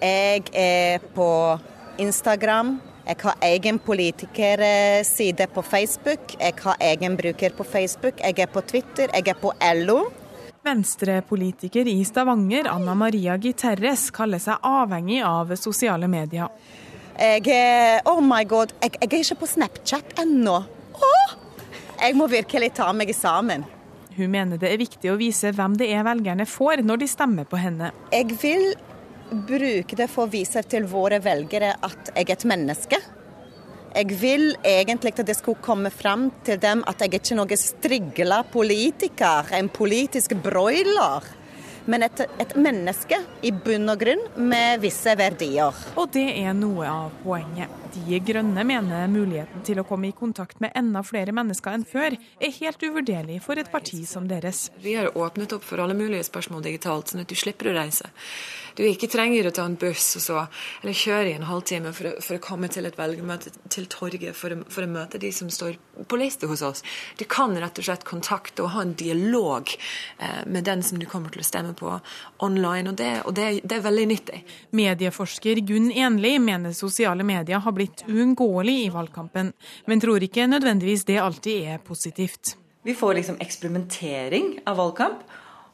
Jeg 0.00 0.48
er 0.56 1.04
på 1.14 1.28
Instagram. 2.00 2.78
Jeg 3.04 3.20
har 3.20 3.42
egen 3.44 3.78
politikerside 3.84 5.46
på 5.52 5.62
Facebook. 5.62 6.38
Jeg 6.40 6.54
har 6.64 6.80
egen 6.80 7.18
bruker 7.20 7.52
på 7.52 7.64
Facebook. 7.64 8.20
Jeg 8.24 8.38
er 8.38 8.48
på 8.48 8.62
Twitter. 8.64 9.12
Jeg 9.12 9.28
er 9.28 9.40
på 9.40 9.52
LO. 9.84 9.98
Venstre-politiker 10.64 11.84
i 11.92 11.98
Stavanger, 12.08 12.70
Anna 12.72 12.94
Maria 12.96 13.36
Giterres, 13.36 14.06
kaller 14.16 14.40
seg 14.40 14.64
avhengig 14.64 15.20
av 15.20 15.52
sosiale 15.60 16.08
medier. 16.08 16.48
Jeg 17.14 18.00
Oh 18.10 18.18
my 18.24 18.42
god, 18.48 18.72
jeg, 18.82 18.96
jeg 18.98 19.10
er 19.12 19.20
ikke 19.22 19.42
på 19.44 19.50
Snapchat 19.52 20.18
ennå. 20.24 20.56
Åh! 20.94 21.34
Jeg 22.00 22.16
må 22.18 22.26
virkelig 22.28 22.72
ta 22.74 22.88
meg 22.92 23.12
sammen. 23.14 23.62
Hun 24.16 24.30
mener 24.30 24.58
det 24.58 24.70
er 24.70 24.80
viktig 24.80 25.10
å 25.10 25.18
vise 25.18 25.52
hvem 25.54 25.76
det 25.78 25.88
er 25.94 26.06
velgerne 26.06 26.46
får 26.46 26.82
når 26.86 27.02
de 27.02 27.08
stemmer 27.10 27.46
på 27.50 27.58
henne. 27.58 27.90
Jeg 28.12 28.34
vil 28.42 28.74
bruke 29.46 29.96
det 29.98 30.08
for 30.10 30.26
å 30.26 30.32
vise 30.32 30.62
til 30.68 30.86
våre 30.90 31.20
velgere 31.22 31.72
at 31.86 32.10
jeg 32.14 32.28
er 32.28 32.34
et 32.36 32.48
menneske. 32.50 33.00
Jeg 33.94 34.18
vil 34.18 34.48
egentlig 34.66 35.14
at 35.14 35.22
det 35.26 35.36
skulle 35.38 35.62
komme 35.62 35.90
frem 35.94 36.28
til 36.46 36.58
dem 36.62 36.82
at 36.90 37.02
jeg 37.02 37.14
ikke 37.14 37.34
er 37.36 37.38
noen 37.38 37.60
strigla 37.62 38.42
politiker, 38.50 39.54
en 39.54 39.70
politisk 39.70 40.34
broiler 40.42 41.30
men 41.86 42.06
et, 42.06 42.24
et, 42.40 42.56
menneske 42.56 43.18
i 43.44 43.52
bunn 43.52 43.92
og 43.92 44.00
grunn 44.00 44.22
med 44.36 44.80
visse 44.84 45.14
verdier. 45.18 45.84
Og 46.00 46.10
det 46.14 46.28
er 46.40 46.56
noe 46.56 46.88
av 46.88 47.16
poenget. 47.24 47.83
De 47.94 48.18
Grønne 48.26 48.64
mener 48.66 49.06
muligheten 49.06 49.62
til 49.62 49.78
å 49.78 49.84
komme 49.86 50.08
i 50.08 50.16
kontakt 50.16 50.58
med 50.62 50.74
enda 50.74 51.04
flere 51.06 51.30
mennesker 51.36 51.76
enn 51.76 51.86
før 51.86 52.16
er 52.16 52.54
helt 52.58 52.82
uvurderlig 52.82 53.38
for 53.44 53.60
et 53.60 53.70
parti 53.70 54.00
som 54.08 54.26
deres. 54.26 54.66
Vi 54.82 54.96
har 54.98 55.12
åpnet 55.14 55.54
opp 55.54 55.62
for 55.62 55.78
alle 55.78 55.94
mulige 55.94 56.26
spørsmål 56.26 56.64
digitalt, 56.66 57.12
sånn 57.12 57.22
at 57.22 57.30
du 57.30 57.38
slipper 57.38 57.70
å 57.70 57.76
reise. 57.78 58.10
Du 58.74 58.82
ikke 58.82 59.06
trenger 59.06 59.46
å 59.46 59.52
ta 59.54 59.64
en 59.68 59.76
buss 59.78 60.16
og 60.18 60.22
så, 60.24 60.40
eller 60.82 60.96
kjøre 60.98 61.30
i 61.30 61.36
en 61.36 61.46
halvtime 61.46 61.92
for 61.94 62.10
for 62.24 62.38
å 62.38 62.42
komme 62.42 62.68
til 62.72 62.88
et 62.88 62.96
velgermøte 62.98 63.52
til 63.70 63.86
torget 63.90 64.34
for 64.36 64.54
å, 64.54 64.62
for 64.70 64.86
å, 64.86 64.90
møte 64.90 65.20
de 65.22 65.30
som 65.34 65.50
står 65.50 65.76
på 66.10 66.18
liste 66.18 66.48
hos 66.50 66.62
oss. 66.66 66.82
Du 67.18 67.24
kan 67.30 67.54
rett 67.60 67.78
og 67.78 67.86
slett 67.86 68.06
kontakte 68.06 68.64
og 68.64 68.72
ha 68.74 68.82
en 68.82 68.94
dialog 68.98 69.70
eh, 69.70 70.42
med 70.46 70.66
den 70.66 70.82
som 70.82 70.98
du 70.98 71.06
kommer 71.10 71.30
til 71.30 71.44
å 71.44 71.46
stemme 71.46 71.74
på 71.78 71.92
online, 72.42 72.90
og 72.90 72.98
det, 72.98 73.12
og 73.28 73.36
det, 73.38 73.48
det 73.62 73.78
er 73.78 73.84
veldig 73.86 74.06
nyttig. 74.10 74.40
Medieforsker 74.74 75.62
Gunn 75.66 75.90
Enli 75.92 76.34
mener 76.42 76.74
sosiale 76.74 77.26
medier 77.26 77.62
har 77.62 77.76
blitt 77.76 77.83
blitt 77.84 78.04
uunngåelig 78.08 78.76
i 78.86 78.90
valgkampen, 78.92 79.52
men 79.86 80.00
tror 80.02 80.22
ikke 80.24 80.48
nødvendigvis 80.48 81.06
det 81.08 81.20
alltid 81.20 81.70
er 81.74 81.78
positivt. 81.84 82.56
Vi 82.84 82.94
får 82.96 83.14
liksom 83.20 83.40
eksperimentering 83.40 84.60
av 84.66 84.76
valgkamp. 84.80 85.24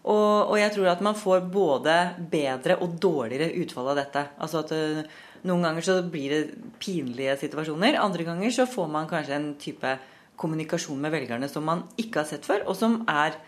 Og, 0.01 0.49
og, 0.49 0.55
jeg 0.57 0.73
tror 0.73 0.87
at 0.95 1.03
man 1.05 1.17
får 1.19 1.43
både 1.53 1.95
bedre 2.33 2.79
og 2.81 2.95
dårligere 3.03 3.51
utfall 3.61 3.91
av 3.93 3.99
dette. 4.01 4.23
Altså 4.41 4.63
at 4.63 4.73
uh, 4.73 5.03
Noen 5.45 5.65
ganger 5.65 5.85
så 5.85 5.95
blir 6.05 6.33
det 6.33 6.71
pinlige 6.81 7.35
situasjoner. 7.41 7.97
Andre 8.01 8.25
ganger 8.27 8.53
så 8.53 8.67
får 8.69 8.89
man 8.93 9.07
kanskje 9.09 9.37
en 9.37 9.47
type 9.61 9.93
kommunikasjon 10.41 11.01
med 11.01 11.13
velgerne 11.15 11.49
som 11.49 11.65
man 11.65 11.87
ikke 12.01 12.23
har 12.23 12.29
sett 12.29 12.45
før, 12.49 12.67
og 12.69 12.77
som 12.77 12.99
er 13.09 13.39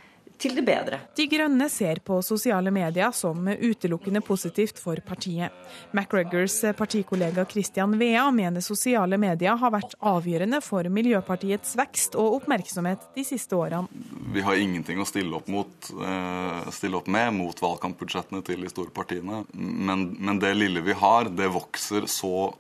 til 0.43 0.57
det 0.59 0.65
bedre. 0.67 0.99
De 1.17 1.27
Grønne 1.31 1.69
ser 1.71 2.01
på 2.05 2.19
sosiale 2.27 2.73
medier 2.75 3.13
som 3.15 3.47
utelukkende 3.47 4.23
positivt 4.27 4.81
for 4.83 4.99
partiet. 5.07 5.55
McGregors 5.93 6.59
partikollega 6.79 7.45
Christian 7.51 7.95
Vea 8.01 8.25
mener 8.35 8.65
sosiale 8.65 9.19
medier 9.23 9.59
har 9.61 9.75
vært 9.75 9.95
avgjørende 9.99 10.63
for 10.65 10.89
Miljøpartiets 10.91 11.77
vekst 11.79 12.19
og 12.19 12.41
oppmerksomhet 12.41 13.07
de 13.15 13.27
siste 13.27 13.57
årene. 13.57 13.87
Vi 14.33 14.43
har 14.43 14.59
ingenting 14.59 15.01
å 15.03 15.07
stille 15.07 15.37
opp, 15.39 15.49
mot, 15.53 15.93
eh, 15.93 16.71
stille 16.75 16.99
opp 16.99 17.07
med 17.07 17.33
mot 17.39 17.63
valgkampbudsjettene 17.63 18.43
til 18.47 18.65
de 18.65 18.73
store 18.73 18.91
partiene. 18.95 19.45
Men, 19.53 20.09
men 20.19 20.43
det 20.43 20.55
lille 20.59 20.83
vi 20.83 20.97
har, 20.99 21.31
det 21.31 21.53
vokser 21.55 22.09
så 22.11 22.53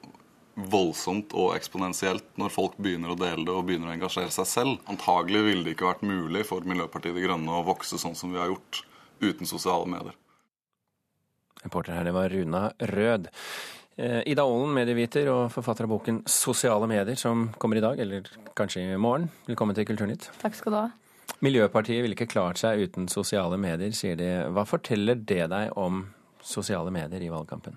voldsomt 0.54 1.32
og 1.38 1.54
eksponentielt 1.56 2.26
når 2.40 2.52
folk 2.52 2.78
begynner 2.80 3.12
å 3.12 3.18
dele 3.18 3.44
det 3.46 3.54
og 3.54 3.66
begynner 3.68 3.90
å 3.90 3.94
engasjere 3.96 4.32
seg 4.34 4.48
selv. 4.48 4.80
Antagelig 4.90 5.44
ville 5.46 5.66
det 5.66 5.76
ikke 5.76 5.88
vært 5.88 6.06
mulig 6.06 6.44
for 6.48 6.64
Miljøpartiet 6.68 7.16
De 7.16 7.24
Grønne 7.24 7.58
å 7.58 7.64
vokse 7.66 8.00
sånn 8.00 8.16
som 8.18 8.34
vi 8.34 8.40
har 8.40 8.52
gjort 8.52 8.82
uten 9.22 9.48
sosiale 9.48 9.88
medier. 9.88 10.16
Reporter 11.62 11.94
her, 11.94 12.04
det 12.04 12.14
var 12.16 12.32
Runa 12.32 12.64
Rød. 12.90 13.28
Eh, 13.96 14.22
Ida 14.32 14.42
Aalen, 14.42 14.72
medieviter 14.74 15.28
og 15.30 15.52
forfatter 15.52 15.84
av 15.84 15.92
boken 15.92 16.22
'Sosiale 16.24 16.88
medier', 16.88 17.18
som 17.18 17.50
kommer 17.58 17.76
i 17.76 17.84
dag, 17.84 18.00
eller 18.00 18.22
kanskje 18.56 18.80
i 18.80 18.96
morgen. 18.96 19.30
Velkommen 19.46 19.74
til 19.74 19.84
Kulturnytt. 19.84 20.30
Takk 20.40 20.54
skal 20.54 20.72
du 20.72 20.78
ha. 20.78 20.90
Miljøpartiet 21.40 22.02
ville 22.02 22.16
ikke 22.16 22.30
klart 22.30 22.58
seg 22.58 22.80
uten 22.80 23.08
sosiale 23.08 23.58
medier, 23.58 23.90
sier 23.90 24.16
de. 24.16 24.50
Hva 24.50 24.64
forteller 24.66 25.14
det 25.14 25.50
deg 25.50 25.76
om 25.76 26.08
sosiale 26.42 26.90
medier 26.90 27.22
i 27.22 27.28
valgkampen? 27.28 27.76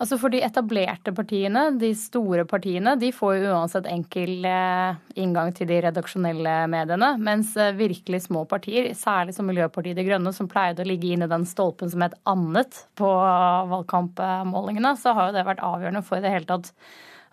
Altså 0.00 0.16
For 0.16 0.32
de 0.32 0.38
etablerte 0.40 1.12
partiene, 1.12 1.66
de 1.76 1.90
store 1.98 2.46
partiene, 2.48 2.94
de 2.96 3.10
får 3.12 3.34
jo 3.36 3.50
uansett 3.52 3.88
enkel 3.90 4.46
eh, 4.48 4.96
inngang 5.20 5.52
til 5.52 5.68
de 5.68 5.76
redaksjonelle 5.84 6.54
mediene. 6.72 7.10
Mens 7.20 7.52
eh, 7.60 7.74
virkelig 7.76 8.22
små 8.24 8.46
partier, 8.48 8.88
særlig 8.96 9.36
som 9.36 9.44
Miljøpartiet 9.50 9.98
De 9.98 10.06
Grønne, 10.06 10.32
som 10.32 10.48
pleide 10.48 10.80
å 10.80 10.88
ligge 10.88 11.12
inne 11.12 11.28
i 11.28 11.34
den 11.34 11.44
stolpen 11.48 11.92
som 11.92 12.06
het 12.06 12.16
annet 12.32 12.80
på 12.96 13.12
valgkampmålingene, 13.74 14.94
så 14.96 15.12
har 15.18 15.28
jo 15.28 15.36
det 15.36 15.44
vært 15.50 15.64
avgjørende 15.68 16.04
for 16.06 16.16
i 16.16 16.24
det 16.24 16.32
hele 16.32 16.48
tatt 16.48 16.72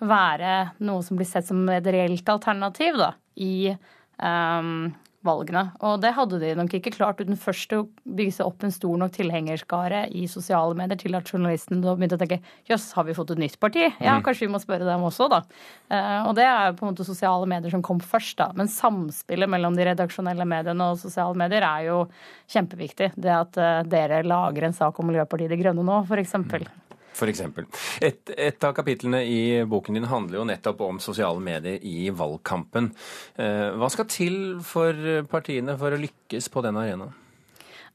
være 0.03 0.53
noe 0.83 1.07
som 1.07 1.17
blir 1.17 1.29
sett 1.29 1.47
som 1.47 1.63
et 1.71 1.88
reelt 1.88 2.27
alternativ 2.29 3.00
da, 3.00 3.13
i 3.39 3.71
um, 4.19 4.89
valgene. 5.27 5.63
Og 5.86 6.00
det 6.03 6.13
hadde 6.17 6.39
de 6.41 6.53
nok 6.57 6.74
ikke 6.77 6.93
klart 6.96 7.22
uten 7.22 7.38
først 7.39 7.74
å 7.75 7.84
bygge 8.03 8.38
seg 8.38 8.48
opp 8.50 8.63
en 8.65 8.74
stor 8.74 8.96
nok 9.01 9.13
tilhengerskare 9.17 10.05
i 10.15 10.25
sosiale 10.31 10.77
medier 10.77 11.00
til 11.01 11.17
at 11.19 11.29
journalisten 11.34 11.84
da 11.84 11.96
begynte 11.98 12.17
å 12.17 12.22
tenke 12.24 12.39
jøss, 12.69 12.89
har 12.98 13.07
vi 13.07 13.15
fått 13.17 13.36
et 13.36 13.43
nytt 13.43 13.60
parti? 13.62 13.86
Ja, 14.00 14.17
mm. 14.17 14.25
kanskje 14.25 14.48
vi 14.48 14.53
må 14.55 14.62
spørre 14.63 14.88
dem 14.88 15.05
også, 15.07 15.29
da. 15.31 15.43
Eh, 15.91 16.17
og 16.24 16.34
det 16.39 16.48
er 16.48 16.74
på 16.77 16.86
en 16.88 16.93
måte 16.93 17.07
sosiale 17.07 17.50
medier 17.50 17.74
som 17.74 17.86
kom 17.86 18.01
først, 18.03 18.38
da. 18.39 18.50
Men 18.57 18.72
samspillet 18.72 19.51
mellom 19.51 19.77
de 19.77 19.88
redaksjonelle 19.91 20.48
mediene 20.48 20.91
og 20.91 21.00
sosiale 21.03 21.38
medier 21.38 21.67
er 21.67 21.88
jo 21.91 22.01
kjempeviktig. 22.53 23.13
Det 23.19 23.34
at 23.36 23.62
eh, 23.62 23.86
dere 23.91 24.24
lager 24.27 24.69
en 24.69 24.77
sak 24.81 25.00
om 25.00 25.12
Miljøpartiet 25.12 25.53
De 25.53 25.62
Grønne 25.62 25.86
nå, 25.86 26.03
f.eks. 26.07 26.38
F.eks. 27.17 27.43
Et, 28.05 28.33
et 28.38 28.67
av 28.67 28.75
kapitlene 28.77 29.24
i 29.25 29.39
boken 29.67 29.97
din 29.97 30.09
handler 30.09 30.41
jo 30.41 30.47
nettopp 30.47 30.83
om 30.86 31.00
sosiale 31.03 31.41
medier 31.43 31.81
i 31.81 32.12
valgkampen. 32.13 32.91
Eh, 33.36 33.69
hva 33.77 33.89
skal 33.93 34.09
til 34.12 34.38
for 34.65 35.24
partiene 35.31 35.77
for 35.79 35.93
å 35.93 36.01
lykkes 36.01 36.51
på 36.53 36.65
den 36.65 36.77
arenaen? 36.79 37.15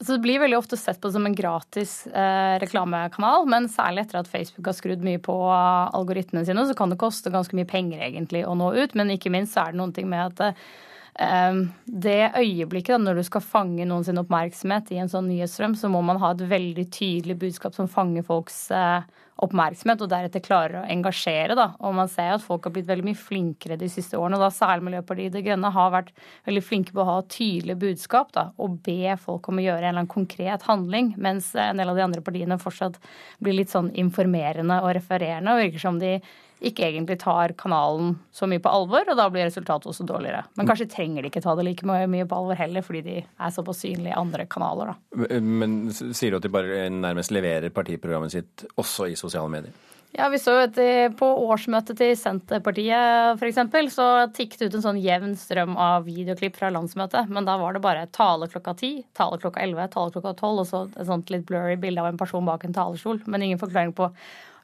Så 0.02 0.17
det 0.17 0.23
blir 0.25 0.41
veldig 0.43 0.59
ofte 0.59 0.76
sett 0.76 0.99
på 1.00 1.11
som 1.14 1.26
en 1.29 1.35
gratis 1.35 2.07
eh, 2.07 2.59
reklamekanal, 2.59 3.45
men 3.47 3.69
særlig 3.71 4.02
etter 4.02 4.19
at 4.19 4.31
Facebook 4.31 4.67
har 4.67 4.75
skrudd 4.75 5.05
mye 5.07 5.21
på 5.23 5.35
algoritmene 5.52 6.43
sine, 6.49 6.64
så 6.67 6.75
kan 6.75 6.91
det 6.91 6.99
koste 6.99 7.31
ganske 7.31 7.55
mye 7.55 7.69
penger 7.71 8.02
egentlig 8.09 8.43
å 8.49 8.57
nå 8.59 8.73
ut. 8.75 8.97
Men 8.99 9.14
ikke 9.14 9.31
minst 9.31 9.55
så 9.55 9.62
er 9.62 9.75
det 9.75 9.79
noen 9.79 9.95
ting 9.95 10.09
med 10.11 10.33
at 10.33 10.43
eh, 10.49 10.64
det 11.12 12.33
øyeblikket 12.40 12.95
da, 12.95 12.99
når 13.02 13.19
du 13.21 13.26
skal 13.26 13.45
fange 13.45 13.85
noen 13.85 14.04
sin 14.07 14.21
oppmerksomhet 14.21 14.95
i 14.95 15.00
en 15.02 15.11
sånn 15.12 15.28
nyhetsstrøm, 15.28 15.75
så 15.76 15.90
må 15.92 16.00
man 16.00 16.21
ha 16.23 16.31
et 16.33 16.47
veldig 16.49 16.87
tydelig 16.88 17.37
budskap 17.42 17.76
som 17.76 17.90
fanger 17.90 18.25
folks 18.25 18.71
eh, 18.73 19.04
oppmerksomhet, 19.45 20.00
og 20.00 20.09
deretter 20.09 20.40
klarer 20.45 20.78
å 20.81 20.87
engasjere. 20.88 21.57
Da. 21.59 21.66
Og 21.85 21.92
man 21.99 22.09
ser 22.09 22.33
at 22.33 22.45
folk 22.45 22.64
har 22.64 22.73
blitt 22.73 22.88
veldig 22.88 23.04
mye 23.11 23.19
flinkere 23.19 23.76
de 23.81 23.90
siste 23.92 24.16
årene. 24.16 24.38
og 24.38 24.47
da 24.47 24.50
Særlig 24.54 24.87
Miljøpartiet 24.88 25.35
De 25.35 25.42
Grønne 25.45 25.73
har 25.75 25.90
vært 25.92 26.12
veldig 26.49 26.62
flinke 26.64 26.97
på 26.97 27.02
å 27.04 27.09
ha 27.11 27.19
tydelige 27.26 27.83
budskap 27.83 28.33
da, 28.37 28.47
og 28.57 28.78
be 28.87 29.16
folk 29.21 29.50
om 29.50 29.61
å 29.61 29.66
gjøre 29.66 29.83
en 29.83 29.90
eller 29.90 30.04
annen 30.04 30.14
konkret 30.14 30.64
handling, 30.69 31.12
mens 31.21 31.52
en 31.59 31.83
del 31.83 31.92
av 31.92 31.99
de 31.99 32.07
andre 32.07 32.25
partiene 32.25 32.61
fortsatt 32.62 32.97
blir 33.42 33.59
litt 33.59 33.75
sånn 33.75 33.92
informerende 34.00 34.81
og 34.81 34.95
refererende. 34.97 35.52
og 35.52 35.66
virker 35.66 35.85
som 35.90 36.00
de 36.00 36.16
ikke 36.62 36.87
egentlig 36.87 37.19
tar 37.23 37.54
kanalen 37.59 38.16
så 38.35 38.47
mye 38.50 38.62
på 38.62 38.71
alvor, 38.73 39.09
og 39.11 39.19
da 39.19 39.28
blir 39.33 39.49
resultatet 39.49 39.90
også 39.90 40.07
dårligere. 40.09 40.45
Men 40.59 40.69
kanskje 40.71 40.88
trenger 40.92 41.25
de 41.25 41.33
ikke 41.33 41.42
ta 41.45 41.57
det 41.59 41.66
like 41.66 41.87
mye 41.87 42.26
på 42.28 42.38
alvor 42.38 42.59
heller, 42.59 42.85
fordi 42.87 43.04
de 43.07 43.16
er 43.23 43.54
såpass 43.54 43.83
synlige 43.85 44.14
i 44.14 44.19
andre 44.19 44.47
kanaler, 44.50 44.92
da. 44.92 45.40
Men 45.40 45.81
sier 45.92 46.33
du 46.33 46.38
at 46.38 46.47
de 46.47 46.52
bare 46.52 46.85
nærmest 46.92 47.35
leverer 47.35 47.75
partiprogrammet 47.75 48.35
sitt 48.35 48.66
også 48.81 49.11
i 49.11 49.19
sosiale 49.19 49.50
medier? 49.52 49.75
Ja, 50.12 50.26
vi 50.28 50.37
så 50.37 50.52
jo 50.52 50.64
at 50.66 50.78
På 51.16 51.31
årsmøtet 51.47 51.97
til 51.97 52.12
Senterpartiet 52.21 53.40
f.eks. 53.40 53.61
så 53.95 54.09
tikket 54.37 54.66
ut 54.66 54.76
en 54.76 54.85
sånn 54.85 55.00
jevn 55.00 55.33
strøm 55.40 55.73
av 55.81 56.04
videoklipp 56.04 56.59
fra 56.61 56.69
landsmøtet. 56.75 57.33
Men 57.33 57.49
da 57.49 57.57
var 57.61 57.73
det 57.73 57.85
bare 57.85 58.04
tale 58.12 58.49
klokka 58.52 58.76
ti, 58.76 58.92
tale 59.16 59.40
klokka 59.40 59.62
elleve, 59.64 59.88
tale 59.92 60.12
klokka 60.12 60.35
tolv 60.37 60.66
og 60.66 60.69
så 60.69 60.85
et 60.92 61.09
sånt 61.09 61.33
litt 61.33 61.47
blurry 61.49 61.78
bilde 61.81 62.04
av 62.04 62.11
en 62.11 62.21
person 62.21 62.45
bak 62.45 62.66
en 62.69 62.76
talerstol. 62.76 63.23
Men 63.25 63.49
ingen 63.49 63.62
forklaring 63.62 63.97
på 63.97 64.11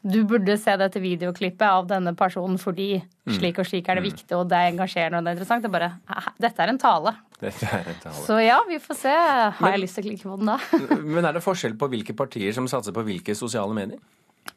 du 0.02 0.20
burde 0.28 0.54
se 0.60 0.74
dette 0.78 1.00
videoklippet 1.02 1.64
av 1.66 1.88
denne 1.90 2.12
personen 2.18 2.58
fordi 2.60 3.00
mm. 3.00 3.34
slik 3.34 3.58
og 3.58 3.66
slik 3.66 3.88
er 3.88 3.98
det 3.98 4.04
mm. 4.04 4.10
viktig, 4.12 4.34
og 4.36 4.44
det 4.50 4.58
er 4.58 4.72
engasjerende 4.72 5.18
og 5.18 5.26
det 5.26 5.32
er 5.32 5.38
interessant. 5.38 5.64
Det 5.64 5.70
er 5.70 5.74
bare 5.74 6.34
Dette 6.38 6.64
er 6.64 6.72
en 6.72 6.80
tale. 6.82 7.14
Dette 7.38 7.70
er 7.70 7.90
en 7.94 7.98
tale. 8.04 8.20
Så 8.26 8.38
ja, 8.42 8.60
vi 8.68 8.78
får 8.82 9.00
se. 9.02 9.16
Har 9.16 9.58
men, 9.64 9.74
jeg 9.74 9.84
lyst 9.84 9.98
til 9.98 10.06
å 10.06 10.08
klikke 10.10 10.30
på 10.30 10.38
den 10.40 10.52
da? 10.52 10.58
men 11.16 11.28
er 11.28 11.38
det 11.38 11.44
forskjell 11.44 11.74
på 11.80 11.90
hvilke 11.94 12.16
partier 12.18 12.54
som 12.56 12.70
satser 12.70 12.94
på 12.94 13.06
hvilke 13.08 13.36
sosiale 13.38 13.74
medier? 13.76 14.00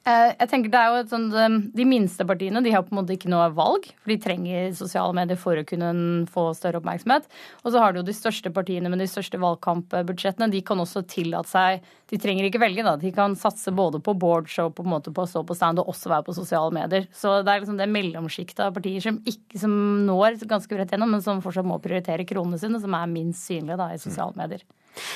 Eh, 0.01 0.31
jeg 0.33 0.49
tenker 0.49 0.71
det 0.73 0.79
er 0.79 0.87
jo 0.89 1.01
et 1.03 1.11
sånt, 1.11 1.33
um, 1.37 1.57
De 1.77 1.85
minste 1.85 2.25
partiene 2.25 2.63
de 2.65 2.71
har 2.73 2.81
på 2.81 2.89
en 2.89 2.99
måte 3.03 3.13
ikke 3.13 3.29
noe 3.29 3.51
valg, 3.53 3.85
for 4.01 4.09
de 4.09 4.17
trenger 4.23 4.71
sosiale 4.73 5.13
medier 5.13 5.37
for 5.37 5.59
å 5.59 5.65
kunne 5.67 5.91
få 6.31 6.47
større 6.57 6.81
oppmerksomhet. 6.81 7.27
Og 7.61 7.69
så 7.69 7.83
har 7.83 7.93
du 7.93 8.01
jo 8.01 8.07
de 8.07 8.15
største 8.17 8.49
partiene 8.53 8.89
med 8.89 9.03
de 9.03 9.09
største 9.09 9.37
valgkampbudsjettene. 9.41 10.49
De 10.53 10.63
kan 10.65 10.81
også 10.81 11.05
tillate 11.05 11.51
seg 11.51 11.85
De 12.11 12.17
trenger 12.19 12.43
ikke 12.43 12.59
velge, 12.59 12.83
da. 12.83 12.97
De 12.99 13.07
kan 13.15 13.37
satse 13.39 13.71
både 13.71 14.01
på 14.03 14.11
boardshow, 14.19 14.67
på 14.75 14.83
en 14.83 14.91
måte 14.91 15.13
på 15.15 15.23
å 15.23 15.29
stå 15.31 15.45
på 15.47 15.55
stand 15.55 15.79
og 15.79 15.93
også 15.93 16.11
være 16.11 16.25
på 16.27 16.35
sosiale 16.35 16.73
medier. 16.75 17.05
Så 17.15 17.37
det 17.39 17.53
er 17.53 17.61
liksom 17.61 17.77
det 17.79 17.87
mellomsjiktet 17.87 18.65
av 18.65 18.73
partier 18.75 18.99
som, 19.05 19.21
ikke, 19.23 19.61
som 19.61 19.71
når 20.09 20.41
ganske 20.43 20.75
bredt 20.75 20.91
gjennom, 20.91 21.13
men 21.15 21.23
som 21.23 21.39
fortsatt 21.45 21.69
må 21.69 21.79
prioritere 21.79 22.27
kronene 22.27 22.59
sine, 22.59 22.81
som 22.83 22.97
er 22.97 23.07
minst 23.07 23.47
synlige 23.47 23.79
da, 23.79 23.93
i 23.95 24.01
sosiale 24.01 24.35
medier. 24.35 24.65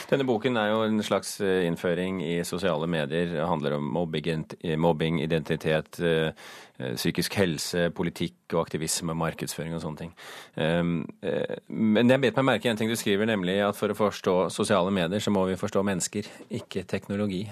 Denne 0.10 0.26
boken 0.28 0.58
er 0.60 0.72
jo 0.72 0.84
en 0.86 1.02
slags 1.04 1.36
eh, 1.44 1.66
innføring 1.68 2.22
i 2.24 2.36
sosiale 2.48 2.88
medier. 2.88 3.32
Det 3.34 3.48
handler 3.50 3.78
om 3.78 3.90
mobbing, 3.92 5.20
identitet, 5.24 6.00
eh, 6.00 6.32
eh, 6.80 6.96
psykisk 6.96 7.36
helse, 7.40 7.90
politikk 7.96 8.56
og 8.56 8.66
aktivisme, 8.66 9.16
markedsføring 9.18 9.76
og 9.76 9.84
sånne 9.84 10.02
ting. 10.04 10.16
Ehm, 10.62 10.98
men 11.68 12.12
jeg 12.12 12.22
bet 12.24 12.40
meg 12.40 12.50
merke 12.54 12.70
i 12.70 12.74
en 12.74 12.80
ting 12.80 12.92
du 12.92 12.98
skriver, 13.00 13.28
nemlig 13.30 13.60
at 13.66 13.78
for 13.78 13.92
å 13.92 13.98
forstå 13.98 14.38
sosiale 14.54 14.94
medier, 14.94 15.20
så 15.24 15.34
må 15.34 15.46
vi 15.50 15.60
forstå 15.60 15.84
mennesker, 15.86 16.30
ikke 16.62 16.86
teknologi. 16.88 17.46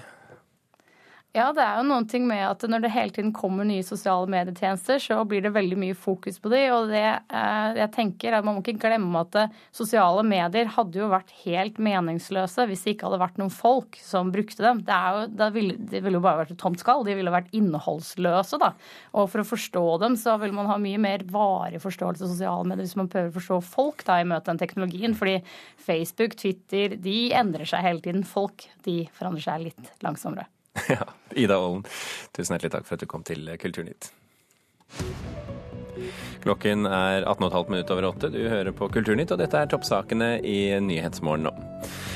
Ja, 1.34 1.48
det 1.50 1.64
er 1.64 1.80
jo 1.80 1.88
noen 1.88 2.04
ting 2.06 2.28
med 2.30 2.44
at 2.46 2.62
når 2.70 2.84
det 2.84 2.92
hele 2.94 3.10
tiden 3.10 3.32
kommer 3.34 3.66
nye 3.66 3.82
sosiale 3.82 4.28
medietjenester, 4.30 5.00
så 5.02 5.16
blir 5.26 5.42
det 5.42 5.50
veldig 5.56 5.78
mye 5.82 5.96
fokus 5.98 6.36
på 6.38 6.52
de, 6.52 6.60
og 6.70 6.92
det 6.92 7.00
eh, 7.02 7.72
jeg 7.80 7.90
tenker 7.96 8.36
at 8.36 8.46
man 8.46 8.54
må 8.54 8.62
ikke 8.62 8.84
glemme 8.84 9.24
at 9.24 9.50
sosiale 9.74 10.22
medier 10.22 10.70
hadde 10.76 11.00
jo 11.00 11.08
vært 11.10 11.34
helt 11.40 11.80
meningsløse 11.82 12.68
hvis 12.70 12.86
det 12.86 12.94
ikke 12.94 13.08
hadde 13.08 13.18
vært 13.24 13.42
noen 13.42 13.50
folk 13.50 13.98
som 13.98 14.30
brukte 14.30 14.62
dem. 14.62 14.84
Det, 14.86 14.94
jo, 14.94 15.26
det, 15.42 15.50
ville, 15.58 15.76
det 15.90 16.04
ville, 16.06 16.20
jo 16.20 16.22
bare 16.28 16.44
vært 16.44 16.54
et 16.54 16.62
tomt 16.62 16.78
skall. 16.78 17.02
De 17.02 17.18
ville 17.18 17.34
vært 17.34 17.50
innholdsløse, 17.50 18.62
da. 18.62 18.70
Og 19.18 19.26
for 19.34 19.42
å 19.42 19.48
forstå 19.50 19.84
dem 20.06 20.14
så 20.22 20.38
vil 20.38 20.54
man 20.54 20.70
ha 20.70 20.78
mye 20.86 21.02
mer 21.02 21.26
varig 21.34 21.82
forståelse 21.82 22.28
av 22.28 22.34
sosiale 22.36 22.70
medier 22.70 22.86
hvis 22.86 22.98
man 23.02 23.10
prøver 23.10 23.34
å 23.34 23.38
forstå 23.40 23.62
folk 23.74 24.06
da 24.06 24.22
i 24.22 24.30
møte 24.30 24.46
med 24.46 24.52
den 24.52 24.62
teknologien. 24.68 25.18
Fordi 25.18 25.40
Facebook, 25.82 26.38
Twitter, 26.38 26.94
de 26.94 27.20
endrer 27.34 27.66
seg 27.74 27.88
hele 27.90 28.06
tiden. 28.06 28.22
Folk, 28.22 28.70
de 28.86 29.00
forandrer 29.18 29.50
seg 29.50 29.72
litt 29.72 29.96
langsommere. 30.06 30.46
Ja, 30.88 31.06
Ida 31.34 31.56
Aalen, 31.56 31.84
tusen 32.34 32.54
hjertelig 32.54 32.74
takk 32.74 32.88
for 32.88 32.98
at 32.98 33.04
du 33.04 33.10
kom 33.10 33.24
til 33.26 33.48
Kulturnytt. 33.60 34.10
Klokken 36.42 36.88
er 36.88 37.24
18,5 37.28 37.70
minutter 37.70 37.94
over 37.94 38.10
åtte. 38.10 38.32
Du 38.34 38.40
hører 38.48 38.74
på 38.74 38.88
Kulturnytt, 38.92 39.32
og 39.34 39.40
dette 39.40 39.60
er 39.60 39.70
toppsakene 39.70 40.38
i 40.42 40.74
Nyhetsmorgen 40.82 41.48
nå. 41.48 41.54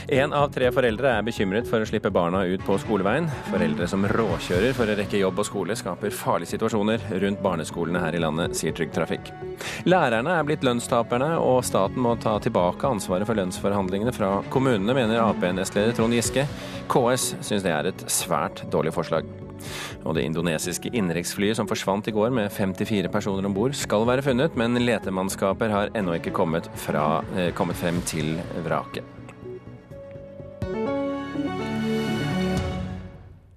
Én 0.08 0.32
av 0.32 0.46
tre 0.48 0.70
foreldre 0.72 1.10
er 1.18 1.24
bekymret 1.26 1.66
for 1.68 1.84
å 1.84 1.88
slippe 1.88 2.08
barna 2.12 2.40
ut 2.48 2.62
på 2.64 2.78
skoleveien. 2.80 3.26
Foreldre 3.50 3.88
som 3.90 4.06
råkjører 4.08 4.72
for 4.76 4.88
å 4.88 4.94
rekke 4.96 5.20
jobb 5.20 5.42
og 5.42 5.48
skole, 5.48 5.76
skaper 5.76 6.14
farlige 6.16 6.54
situasjoner 6.54 7.04
rundt 7.24 7.42
barneskolene 7.44 8.00
her 8.00 8.16
i 8.16 8.22
landet, 8.24 8.56
sier 8.56 8.72
Trygg 8.72 8.94
Trafikk. 8.96 9.28
Lærerne 9.84 10.38
er 10.38 10.46
blitt 10.48 10.64
lønnstaperne, 10.64 11.34
og 11.42 11.60
staten 11.68 12.00
må 12.00 12.14
ta 12.22 12.38
tilbake 12.40 12.88
ansvaret 12.88 13.28
for 13.28 13.36
lønnsforhandlingene 13.36 14.14
fra 14.16 14.38
kommunene, 14.54 14.96
mener 14.96 15.20
Ap-nestleder 15.26 15.92
Trond 15.98 16.16
Giske. 16.16 16.46
KS 16.88 17.34
syns 17.44 17.68
det 17.68 17.76
er 17.76 17.92
et 17.92 18.08
svært 18.08 18.64
dårlig 18.72 18.96
forslag. 18.96 19.28
Og 20.04 20.16
det 20.16 20.24
indonesiske 20.28 20.92
innenriksflyet 20.92 21.58
som 21.58 21.68
forsvant 21.70 22.08
i 22.08 22.14
går 22.14 22.32
med 22.34 22.52
54 22.52 23.10
personer 23.12 23.46
om 23.48 23.54
bord, 23.56 23.76
skal 23.76 24.06
være 24.08 24.24
funnet, 24.26 24.56
men 24.58 24.78
letemannskaper 24.80 25.72
har 25.72 25.94
ennå 25.98 26.18
ikke 26.18 26.34
kommet, 26.36 26.68
fra, 26.74 27.22
eh, 27.36 27.52
kommet 27.52 27.76
frem 27.76 28.02
til 28.02 28.36
vraket. 28.64 29.04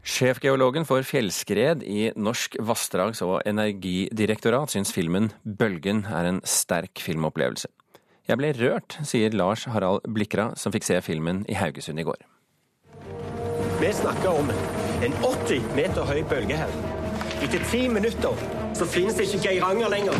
Sjefgeologen 0.01 0.83
for 0.85 1.05
fjellskred 1.05 1.83
i 1.87 2.09
Norsk 2.17 2.57
vassdrags- 2.59 3.21
og 3.25 3.41
energidirektorat 3.45 4.73
syns 4.73 4.91
filmen 4.91 5.31
'Bølgen' 5.45 6.03
er 6.09 6.25
en 6.25 6.41
sterk 6.43 6.99
filmopplevelse. 6.99 7.67
Jeg 8.27 8.37
ble 8.37 8.51
rørt, 8.53 8.97
sier 9.03 9.33
Lars 9.33 9.65
Harald 9.65 10.05
Blikra, 10.05 10.51
som 10.57 10.71
fikk 10.71 10.83
se 10.83 10.99
filmen 11.01 11.45
i 11.49 11.53
Haugesund 11.57 11.99
i 11.99 12.03
går. 12.03 12.21
Vi 13.81 13.93
snakker 13.93 14.29
om 14.29 14.51
en 15.01 15.13
80 15.25 15.61
meter 15.75 16.05
høy 16.05 16.19
bølge 16.29 16.57
her. 16.61 16.73
Etter 17.41 17.63
ti 17.71 17.87
minutter 17.89 18.43
så 18.77 18.85
finnes 18.85 19.17
det 19.17 19.25
ikke 19.25 19.47
Geiranger 19.47 19.89
lenger. 19.89 20.17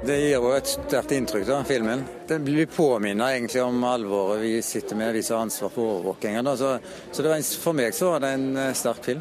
Det 0.00 0.16
gir 0.16 0.32
jo 0.32 0.52
et 0.56 0.70
sterkt 0.70 1.12
inntrykk, 1.12 1.44
da, 1.44 1.58
filmen. 1.68 2.06
Den 2.28 2.46
blir 2.46 2.70
påminnet 2.72 3.34
egentlig 3.34 3.60
om 3.62 3.84
alvoret 3.84 4.40
vi 4.40 4.54
sitter 4.64 4.96
med, 4.96 5.12
vi 5.12 5.22
som 5.22 5.36
har 5.36 5.44
ansvar 5.44 5.74
for 5.74 5.98
overvåkinga. 5.98 6.56
Så, 6.56 6.70
så 7.12 7.26
en, 7.28 7.44
for 7.66 7.76
meg 7.76 7.92
så 7.94 8.14
var 8.14 8.24
det 8.24 8.32
en 8.38 8.48
eh, 8.56 8.72
sterk 8.76 9.04
film. 9.04 9.20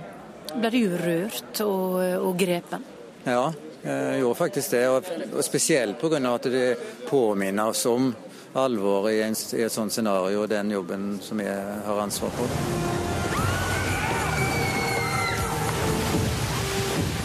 Ble 0.56 0.72
du 0.72 0.96
rørt 1.04 1.60
og, 1.66 2.00
og 2.24 2.40
grepen? 2.40 2.88
Ja, 3.28 3.50
jeg 3.84 4.24
gjorde 4.24 4.40
faktisk 4.40 4.72
det. 4.78 4.86
Og, 4.88 5.12
og 5.34 5.44
spesielt 5.46 6.00
pga. 6.00 6.24
at 6.32 6.48
det 6.48 6.66
påminner 7.12 7.76
oss 7.76 7.84
om 7.92 8.14
alvoret 8.54 9.14
i, 9.14 9.58
i 9.58 9.66
et 9.66 9.72
sånt 9.74 9.94
scenario 9.94 10.44
og 10.44 10.50
den 10.50 10.72
jobben 10.72 11.12
som 11.22 11.40
jeg 11.44 11.84
har 11.86 12.02
ansvar 12.02 12.34
for. 12.38 12.99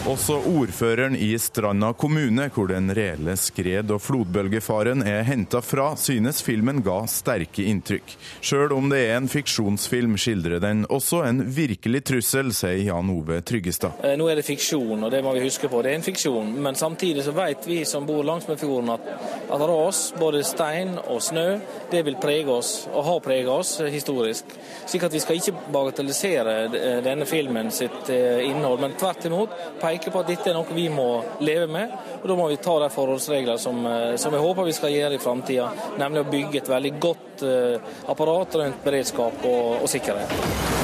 Også 0.05 0.35
ordføreren 0.37 1.15
i 1.17 1.31
Stranda 1.41 1.87
kommune, 1.97 2.43
hvor 2.53 2.67
den 2.69 2.91
reelle 2.93 3.33
skred- 3.41 3.89
og 3.89 4.03
flodbølgefaren 4.05 5.01
er 5.01 5.23
henta 5.25 5.63
fra, 5.65 5.87
synes 5.97 6.43
filmen 6.45 6.83
ga 6.85 6.99
sterke 7.09 7.63
inntrykk. 7.65 8.13
Sjøl 8.37 8.75
om 8.75 8.91
det 8.93 8.99
er 9.07 9.15
en 9.17 9.29
fiksjonsfilm, 9.31 10.13
skildrer 10.21 10.61
den 10.61 10.83
også 10.93 11.23
en 11.25 11.41
virkelig 11.55 12.03
trussel, 12.05 12.51
sier 12.53 12.83
Jan 12.85 13.09
Ove 13.09 13.39
Tryggestad. 13.41 13.97
Eh, 14.05 14.13
nå 14.21 14.27
er 14.29 14.37
det 14.37 14.43
fiksjon, 14.45 15.07
og 15.07 15.09
det 15.09 15.23
må 15.25 15.33
vi 15.33 15.41
huske 15.47 15.71
på. 15.73 15.81
Det 15.81 15.95
er 15.95 15.97
en 15.97 16.05
fiksjon. 16.05 16.53
Men 16.53 16.77
samtidig 16.77 17.25
så 17.25 17.33
vet 17.33 17.65
vi 17.65 17.79
som 17.89 18.05
bor 18.05 18.21
langsmed 18.29 18.61
fjorden 18.61 18.93
at, 18.93 19.09
at 19.49 19.65
ras, 19.73 20.03
både 20.21 20.43
stein 20.45 20.99
og 21.01 21.17
snø, 21.31 21.47
det 21.89 22.03
vil 22.05 22.19
prege 22.21 22.45
oss, 22.53 22.75
og 22.93 23.09
har 23.09 23.25
preget 23.25 23.49
oss 23.49 23.73
historisk. 23.81 24.53
Slik 24.85 25.09
at 25.09 25.17
vi 25.17 25.25
skal 25.25 25.41
ikke 25.41 25.65
bagatellisere 25.73 26.55
eh, 26.69 27.01
denne 27.09 27.25
filmen 27.25 27.73
sitt 27.73 28.13
eh, 28.13 28.45
innhold, 28.51 28.85
men 28.85 28.93
tvert 29.01 29.31
imot 29.33 29.59
peke 29.81 29.94
peker 29.95 30.11
på 30.11 30.23
at 30.23 30.31
dette 30.31 30.51
er 30.51 30.57
noe 30.57 30.75
vi 30.75 30.87
må 30.91 31.09
leve 31.45 31.67
med. 31.71 31.95
og 32.21 32.27
Da 32.29 32.37
må 32.37 32.49
vi 32.51 32.59
ta 32.61 32.77
de 32.83 32.91
forholdsregler 32.93 33.57
som, 33.61 33.85
eh, 33.85 34.15
som 34.17 34.33
jeg 34.33 34.43
håper 34.43 34.67
vi 34.67 34.75
skal 34.75 34.95
gjøre 34.95 35.15
i 35.15 35.23
framtida, 35.23 35.71
nemlig 35.97 36.25
å 36.25 36.31
bygge 36.31 36.63
et 36.63 36.69
veldig 36.69 36.93
godt 36.99 37.43
eh, 37.43 37.93
apparat 38.11 38.55
rundt 38.61 38.83
beredskap 38.83 39.45
og, 39.45 39.83
og 39.83 39.89
sikkerhet. 39.89 40.83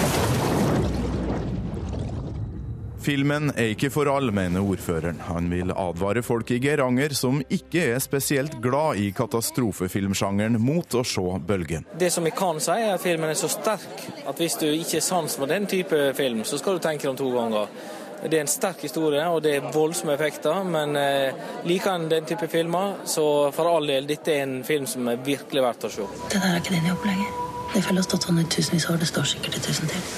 Filmen 3.02 3.50
er 3.58 3.72
ikke 3.74 3.90
for 3.90 4.06
alle, 4.12 4.30
mener 4.30 4.62
ordføreren. 4.62 5.24
Han 5.26 5.48
vil 5.50 5.74
advare 5.74 6.22
folk 6.22 6.52
i 6.54 6.60
Geiranger 6.62 7.16
som 7.18 7.40
ikke 7.50 7.88
er 7.96 8.04
spesielt 8.04 8.60
glad 8.62 9.02
i 9.02 9.08
katastrofefilmsjangeren, 9.18 10.60
mot 10.62 10.86
å 10.94 11.02
se 11.02 11.24
bølgen. 11.48 11.88
Det 11.98 12.12
som 12.14 12.30
jeg 12.30 12.36
kan 12.38 12.62
si, 12.62 12.76
er 12.76 12.94
at 12.94 13.02
filmen 13.02 13.34
er 13.34 13.40
så 13.40 13.50
sterk 13.50 14.06
at 14.30 14.38
hvis 14.38 14.60
du 14.62 14.68
ikke 14.70 15.00
er 15.00 15.08
sans 15.08 15.34
for 15.34 15.50
den 15.50 15.66
type 15.66 16.12
film, 16.14 16.46
så 16.46 16.62
skal 16.62 16.78
du 16.78 16.86
tenke 16.86 17.08
deg 17.08 17.16
om 17.16 17.18
to 17.18 17.32
ganger. 17.34 17.74
Det 18.22 18.38
er 18.38 18.44
en 18.46 18.52
sterk 18.52 18.84
historie, 18.86 19.24
og 19.28 19.42
det 19.46 19.56
er 19.58 19.70
voldsomme 19.74 20.14
effekter. 20.18 20.64
Men 20.68 20.98
eh, 21.00 21.46
liker 21.68 21.96
en 21.96 22.10
den 22.12 22.28
type 22.30 22.50
filmer, 22.52 23.00
så 23.06 23.26
for 23.56 23.70
all 23.72 23.88
del, 23.90 24.10
dette 24.10 24.36
er 24.36 24.44
en 24.46 24.60
film 24.68 24.90
som 24.90 25.10
er 25.12 25.22
virkelig 25.26 25.66
verdt 25.66 25.88
å 25.90 25.94
se. 25.96 26.10
Det 26.28 26.42
der 26.42 26.52
er 26.52 26.60
ikke 26.62 26.76
din 26.78 26.92
jobb 26.92 27.08
lenger. 27.10 27.40
Det 27.72 27.86
har 27.88 28.04
stått 28.04 28.28
sånn 28.28 28.42
i 28.42 28.50
tusenvis 28.52 28.90
av 28.90 28.98
år, 28.98 29.02
det 29.06 29.10
står 29.14 29.34
sikkert 29.36 29.58
i 29.58 29.66
tusen 29.70 29.90
til. 29.92 30.12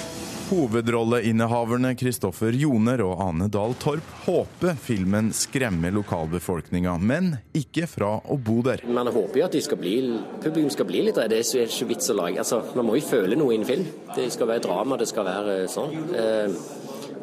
Hovedrolleinnehaverne 0.54 1.94
Kristoffer 1.98 2.54
Joner 2.54 3.02
og 3.06 3.22
Ane 3.24 3.48
Dahl 3.50 3.74
Torp 3.82 4.10
håper 4.26 4.76
filmen 4.78 5.32
skremmer 5.34 5.94
lokalbefolkninga, 5.96 6.94
men 7.00 7.32
ikke 7.58 7.88
fra 7.90 8.12
å 8.20 8.38
bo 8.38 8.60
der. 8.66 8.84
Man 8.86 9.10
håper 9.10 9.40
jo 9.40 9.48
at 9.48 9.58
skal 9.66 9.80
bli, 9.80 9.96
publikum 10.44 10.70
skal 10.74 10.90
bli 10.90 11.06
litt 11.08 11.18
redd. 11.18 11.34
Det 11.34 11.42
er 11.42 11.70
ikke 11.72 11.90
vits 11.94 12.12
å 12.12 12.18
lage. 12.20 12.42
Altså, 12.44 12.60
man 12.78 12.90
må 12.90 13.00
jo 13.00 13.06
føle 13.08 13.40
noe 13.40 13.56
i 13.56 13.62
en 13.62 13.68
film. 13.68 13.88
Det 14.14 14.28
skal 14.36 14.52
være 14.52 14.66
drama, 14.68 15.00
det 15.00 15.10
skal 15.10 15.30
være 15.30 15.58
sånn. 15.72 15.96
Eh, 16.22 16.58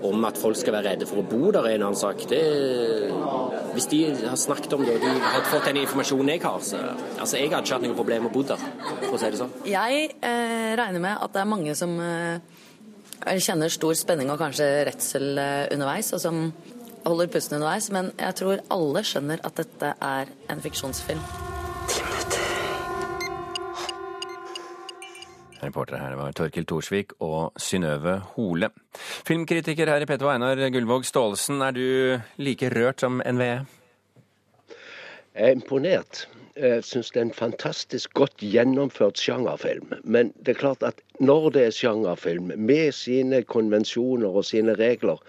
om 0.06 0.24
at 0.24 0.38
folk 0.40 0.56
skal 0.58 0.74
være 0.76 0.92
redde 0.92 1.08
for 1.08 1.20
å 1.20 1.26
bo 1.26 1.50
der, 1.54 1.66
er 1.68 1.78
en 1.78 1.86
annen 1.88 1.98
sak. 1.98 2.22
Det, 2.30 2.40
hvis 3.74 3.88
de 3.92 4.00
har 4.22 4.38
snakket 4.40 4.74
om 4.76 4.84
det, 4.86 4.96
og 4.96 5.04
de 5.04 5.12
har 5.24 5.46
fått 5.50 5.68
den 5.70 5.82
informasjonen 5.82 6.32
jeg 6.34 6.42
har, 6.44 6.58
så 6.64 6.80
altså, 6.80 7.36
jeg 7.36 7.50
hadde 7.52 7.66
ikke 7.66 7.76
hatt 7.76 7.86
noe 7.86 7.98
problem 7.98 8.26
med 8.26 8.32
å 8.32 8.34
bo 8.38 8.46
der, 8.52 8.64
for 9.04 9.18
å 9.18 9.20
si 9.20 9.30
det 9.34 9.42
sånn. 9.42 9.54
Jeg 9.68 10.08
eh, 10.16 10.72
regner 10.80 11.04
med 11.04 11.20
at 11.20 11.36
det 11.36 11.44
er 11.44 11.52
mange 11.52 11.76
som 11.78 11.94
eh, 12.04 12.58
kjenner 13.36 13.72
stor 13.72 13.96
spenning 13.98 14.32
og 14.32 14.40
kanskje 14.40 14.70
redsel 14.88 15.30
eh, 15.38 15.68
underveis, 15.74 16.12
og 16.16 16.24
som 16.24 16.42
holder 17.04 17.30
pusten 17.32 17.60
underveis, 17.60 17.92
men 17.94 18.12
jeg 18.16 18.40
tror 18.40 18.66
alle 18.72 19.06
skjønner 19.06 19.46
at 19.46 19.62
dette 19.62 19.94
er 19.96 20.36
en 20.52 20.64
fiksjonsfilm. 20.64 21.49
Reportere 25.60 26.00
her 26.00 26.16
var 26.16 26.32
Torkil 26.32 26.64
Thorsvik 26.64 27.12
og 27.20 27.52
Synnøve 27.60 28.16
Hole. 28.34 28.70
Filmkritiker 29.28 29.90
her 29.92 30.04
i 30.04 30.08
P2 30.08 30.30
Einar 30.32 30.62
Gullvåg 30.72 31.04
Staalesen, 31.04 31.60
er 31.60 31.76
du 31.76 31.84
like 32.40 32.70
rørt 32.72 33.04
som 33.04 33.20
NVE? 33.20 33.66
Jeg 35.34 35.48
er 35.48 35.56
imponert. 35.56 36.24
Jeg 36.56 36.84
syns 36.84 37.12
det 37.12 37.20
er 37.20 37.26
en 37.28 37.36
fantastisk 37.36 38.14
godt 38.18 38.40
gjennomført 38.42 39.20
sjangerfilm. 39.20 39.92
Men 40.04 40.32
det 40.40 40.54
er 40.54 40.62
klart 40.62 40.82
at 40.82 41.04
når 41.20 41.50
det 41.54 41.66
er 41.66 41.76
sjangerfilm 41.76 42.52
med 42.56 42.92
sine 42.96 43.42
konvensjoner 43.42 44.28
og 44.28 44.44
sine 44.44 44.74
regler, 44.80 45.20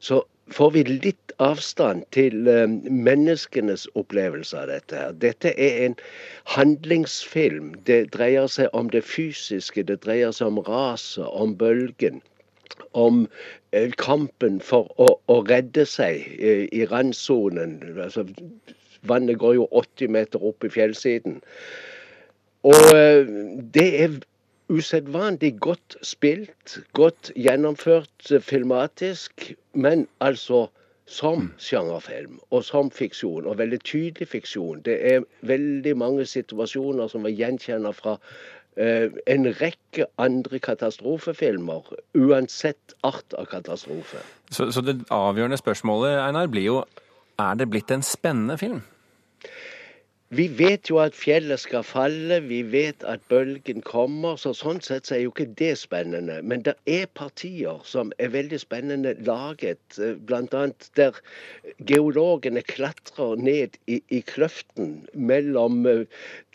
så 0.00 0.20
får 0.50 0.70
vi 0.70 0.82
litt 0.84 1.32
avstand 1.42 2.04
til 2.14 2.48
eh, 2.48 2.66
menneskenes 2.90 3.86
opplevelse 3.98 4.56
av 4.58 4.70
dette. 4.72 4.96
her. 4.96 5.12
Dette 5.24 5.52
er 5.60 5.84
en 5.86 5.96
handlingsfilm. 6.54 7.74
Det 7.86 8.00
dreier 8.14 8.48
seg 8.50 8.72
om 8.76 8.90
det 8.92 9.04
fysiske, 9.06 9.84
det 9.84 10.00
dreier 10.06 10.32
seg 10.34 10.52
om 10.52 10.62
raset, 10.68 11.26
om 11.26 11.54
bølgen. 11.58 12.22
Om 12.92 13.26
eh, 13.72 13.90
kampen 14.00 14.60
for 14.60 14.90
å, 15.00 15.10
å 15.28 15.42
redde 15.48 15.86
seg 15.88 16.24
eh, 16.38 16.66
i 16.72 16.86
randsonen. 16.88 17.78
Altså, 17.96 18.26
vannet 19.08 19.38
går 19.38 19.60
jo 19.60 19.68
80 19.72 20.16
meter 20.16 20.42
opp 20.44 20.64
i 20.64 20.72
fjellsiden. 20.72 21.40
Og 22.66 22.90
det 23.72 23.86
er 24.02 24.16
usedvanlig 24.68 25.54
godt 25.60 25.96
spilt, 26.02 26.78
godt 26.92 27.32
gjennomført 27.36 28.32
filmatisk, 28.44 29.52
men 29.72 30.06
altså 30.20 30.66
som 31.08 31.48
sjangerfilm 31.58 32.36
og 32.50 32.64
som 32.64 32.90
fiksjon, 32.92 33.46
og 33.46 33.58
veldig 33.58 33.80
tydelig 33.80 34.28
fiksjon. 34.28 34.82
Det 34.84 34.98
er 35.12 35.24
veldig 35.48 35.96
mange 35.96 36.26
situasjoner 36.28 37.08
som 37.08 37.24
er 37.24 37.32
gjenkjenner 37.32 37.96
fra 37.96 38.18
eh, 38.76 39.08
en 39.26 39.48
rekke 39.60 40.06
andre 40.20 40.60
katastrofefilmer, 40.60 41.88
uansett 42.14 42.96
art 43.08 43.38
av 43.40 43.48
katastrofe. 43.48 44.20
Så, 44.50 44.70
så 44.72 44.84
det 44.84 45.00
avgjørende 45.08 45.60
spørsmålet, 45.60 46.20
Einar, 46.20 46.52
blir 46.52 46.68
jo 46.68 46.78
er 47.38 47.54
det 47.54 47.70
blitt 47.70 47.90
en 47.94 48.02
spennende 48.02 48.58
film? 48.60 48.82
Vi 50.30 50.44
vet 50.58 50.90
jo 50.90 50.98
at 51.00 51.14
fjellet 51.16 51.56
skal 51.62 51.80
falle, 51.88 52.36
vi 52.44 52.58
vet 52.72 53.04
at 53.08 53.22
bølgen 53.32 53.78
kommer, 53.80 54.34
så 54.36 54.50
sånn 54.52 54.82
sett 54.84 55.06
så 55.08 55.14
er 55.16 55.22
jo 55.22 55.30
ikke 55.32 55.54
det 55.56 55.70
spennende. 55.80 56.34
Men 56.44 56.66
det 56.66 56.74
er 56.84 57.06
partier 57.16 57.78
som 57.88 58.10
er 58.20 58.34
veldig 58.34 58.58
spennende 58.60 59.14
laget, 59.24 59.80
eh, 59.96 60.18
bl.a. 60.28 60.66
der 61.00 61.16
geologene 61.88 62.60
klatrer 62.60 63.40
ned 63.40 63.78
i, 63.88 64.02
i 64.12 64.20
kløften 64.28 64.98
mellom 65.14 65.88
eh, 65.88 66.04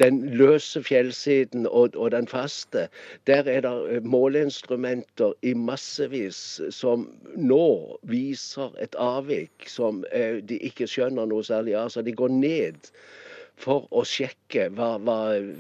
den 0.04 0.22
løse 0.38 0.84
fjellsiden 0.86 1.66
og, 1.66 1.98
og, 1.98 2.12
den 2.14 2.30
faste. 2.30 2.86
Der 3.26 3.50
er 3.50 3.66
det 3.66 3.74
eh, 3.90 4.06
måleinstrumenter 4.06 5.34
i 5.42 5.56
massevis 5.58 6.62
som 6.70 7.10
nå 7.34 7.66
viser 8.06 8.78
et 8.86 8.94
avvik 9.02 9.66
som 9.66 10.06
de 10.14 10.62
ikke 10.62 10.86
skjønner 10.86 11.26
noe 11.26 11.42
særlig 11.42 11.74
av. 11.82 11.90
Så 11.90 12.06
de 12.06 12.14
går 12.14 12.38
ned 12.38 12.94
for 13.60 13.88
å 13.92 14.04
sjekke 14.08 14.68
hva, 14.76 14.96
hva, 15.04 15.18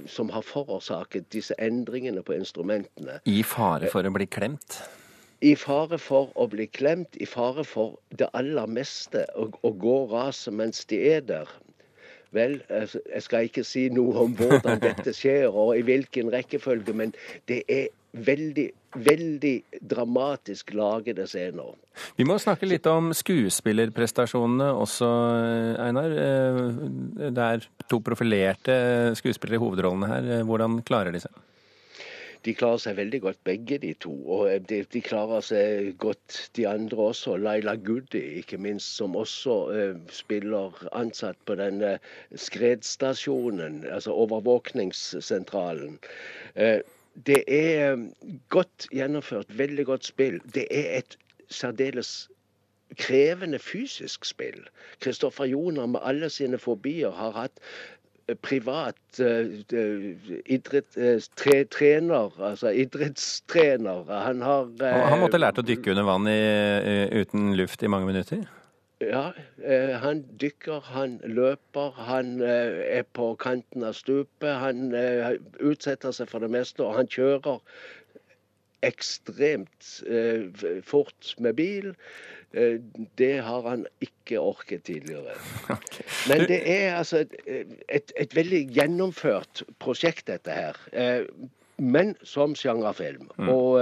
som 0.09 0.31
har 0.33 0.45
forårsaket 0.45 1.29
disse 1.33 1.55
endringene 1.61 2.23
på 2.25 2.35
instrumentene. 2.35 3.19
I 3.29 3.41
fare 3.47 3.91
for 3.93 4.05
å 4.05 4.13
bli 4.13 4.27
klemt? 4.27 4.81
I 5.43 5.55
fare 5.59 5.99
for 5.99 6.31
å 6.39 6.47
bli 6.47 6.69
klemt, 6.71 7.17
i 7.19 7.27
fare 7.27 7.65
for 7.67 7.97
det 8.15 8.29
aller 8.37 8.69
meste, 8.71 9.25
å, 9.35 9.49
å 9.51 9.73
gå 9.75 9.97
raset 10.11 10.55
mens 10.55 10.85
de 10.87 11.01
er 11.11 11.25
der. 11.27 11.51
Vel, 12.33 12.61
jeg 12.71 13.21
skal 13.21 13.49
ikke 13.49 13.65
si 13.67 13.89
noe 13.93 14.23
om 14.23 14.31
hvordan 14.39 14.79
dette 14.81 15.13
skjer 15.13 15.51
og 15.51 15.75
i 15.77 15.83
hvilken 15.85 16.31
rekkefølge, 16.33 16.95
men 16.97 17.13
det 17.51 17.61
er 17.69 17.91
veldig, 18.13 18.67
veldig 18.93 19.53
dramatisk 19.81 20.73
lagede 20.77 21.25
scener. 21.27 21.73
Vi 22.17 22.25
må 22.25 22.37
snakke 22.41 22.69
litt 22.69 22.85
om 22.89 23.11
skuespillerprestasjonene 23.17 24.69
også, 24.77 25.09
Einar. 25.81 26.13
Eh, 26.25 27.31
det 27.33 27.47
er 27.47 27.65
to 27.89 28.01
profilerte 28.05 28.75
skuespillere 29.17 29.59
i 29.59 29.63
hovedrollene 29.65 30.13
her. 30.13 30.29
Hvordan 30.47 30.81
klarer 30.85 31.13
de 31.13 31.23
seg? 31.25 31.41
De 32.43 32.51
klarer 32.51 32.81
seg 32.83 32.97
veldig 32.97 33.19
godt, 33.23 33.37
begge 33.47 33.77
de 33.79 33.93
to. 34.03 34.11
Og 34.35 34.65
de, 34.67 34.81
de 34.91 35.01
klarer 35.03 35.43
seg 35.47 35.93
godt, 36.01 36.49
de 36.57 36.65
andre 36.67 37.05
også. 37.05 37.37
Laila 37.39 37.77
Goody, 37.79 38.23
ikke 38.41 38.59
minst, 38.59 38.97
som 38.97 39.15
også 39.15 39.55
uh, 39.71 40.01
spiller 40.11 40.75
ansatt 40.91 41.39
på 41.47 41.55
denne 41.55 41.95
skredstasjonen, 42.35 43.85
altså 43.87 44.11
overvåkningssentralen. 44.25 45.95
Uh, 46.59 46.83
det 47.13 47.43
er 47.47 47.97
godt 48.49 48.87
gjennomført, 48.91 49.57
veldig 49.57 49.85
godt 49.85 50.05
spill. 50.05 50.39
Det 50.53 50.67
er 50.71 50.97
et 50.97 51.17
særdeles 51.49 52.29
krevende 52.97 53.59
fysisk 53.59 54.25
spill. 54.25 54.63
Kristoffer 55.01 55.45
Joner 55.45 55.85
med 55.85 55.99
alle 56.03 56.29
sine 56.29 56.57
fobier 56.57 57.11
har 57.11 57.33
hatt 57.37 57.61
eh, 58.29 58.37
privat 58.41 58.97
uh, 59.19 59.45
idrett, 60.45 60.97
uh, 60.97 61.21
tre, 61.37 61.63
trener, 61.73 62.33
altså 62.41 62.69
idrettstrener. 62.69 64.09
Han 64.09 64.41
har 64.41 64.69
uh, 64.81 64.99
Han 65.09 65.23
måtte 65.25 65.41
lært 65.41 65.61
å 65.61 65.65
dykke 65.65 65.95
under 65.95 66.09
vann 66.09 66.29
i, 66.29 66.41
uten 67.21 67.53
luft 67.57 67.83
i 67.83 67.91
mange 67.91 68.09
minutter? 68.09 68.45
Ja, 69.09 69.23
eh, 69.63 69.95
han 69.99 70.23
dykker, 70.41 70.83
han 70.93 71.19
løper, 71.23 71.91
han 72.07 72.41
eh, 72.41 72.99
er 72.99 73.03
på 73.15 73.33
kanten 73.41 73.85
av 73.87 73.95
stupet. 73.97 74.51
Han 74.61 74.93
eh, 74.97 75.35
utsetter 75.59 76.15
seg 76.15 76.31
for 76.31 76.43
det 76.43 76.51
meste, 76.53 76.83
og 76.85 76.97
han 76.99 77.09
kjører 77.11 77.61
ekstremt 78.83 79.85
fort 80.83 81.29
med 81.39 81.53
bil. 81.55 81.93
Det 82.51 83.37
har 83.47 83.63
han 83.63 83.85
ikke 84.03 84.41
orket 84.43 84.83
tidligere. 84.89 85.37
Men 86.29 86.43
det 86.49 86.57
er 86.67 86.97
altså 86.97 87.21
et, 87.23 87.37
et, 87.87 88.11
et 88.19 88.35
veldig 88.35 88.59
gjennomført 88.75 89.63
prosjekt, 89.79 90.27
dette 90.27 90.51
her. 90.51 90.81
Men 91.79 92.11
som 92.27 92.57
sjangerfilm. 92.59 93.31
Mm. 93.39 93.53
Og 93.55 93.79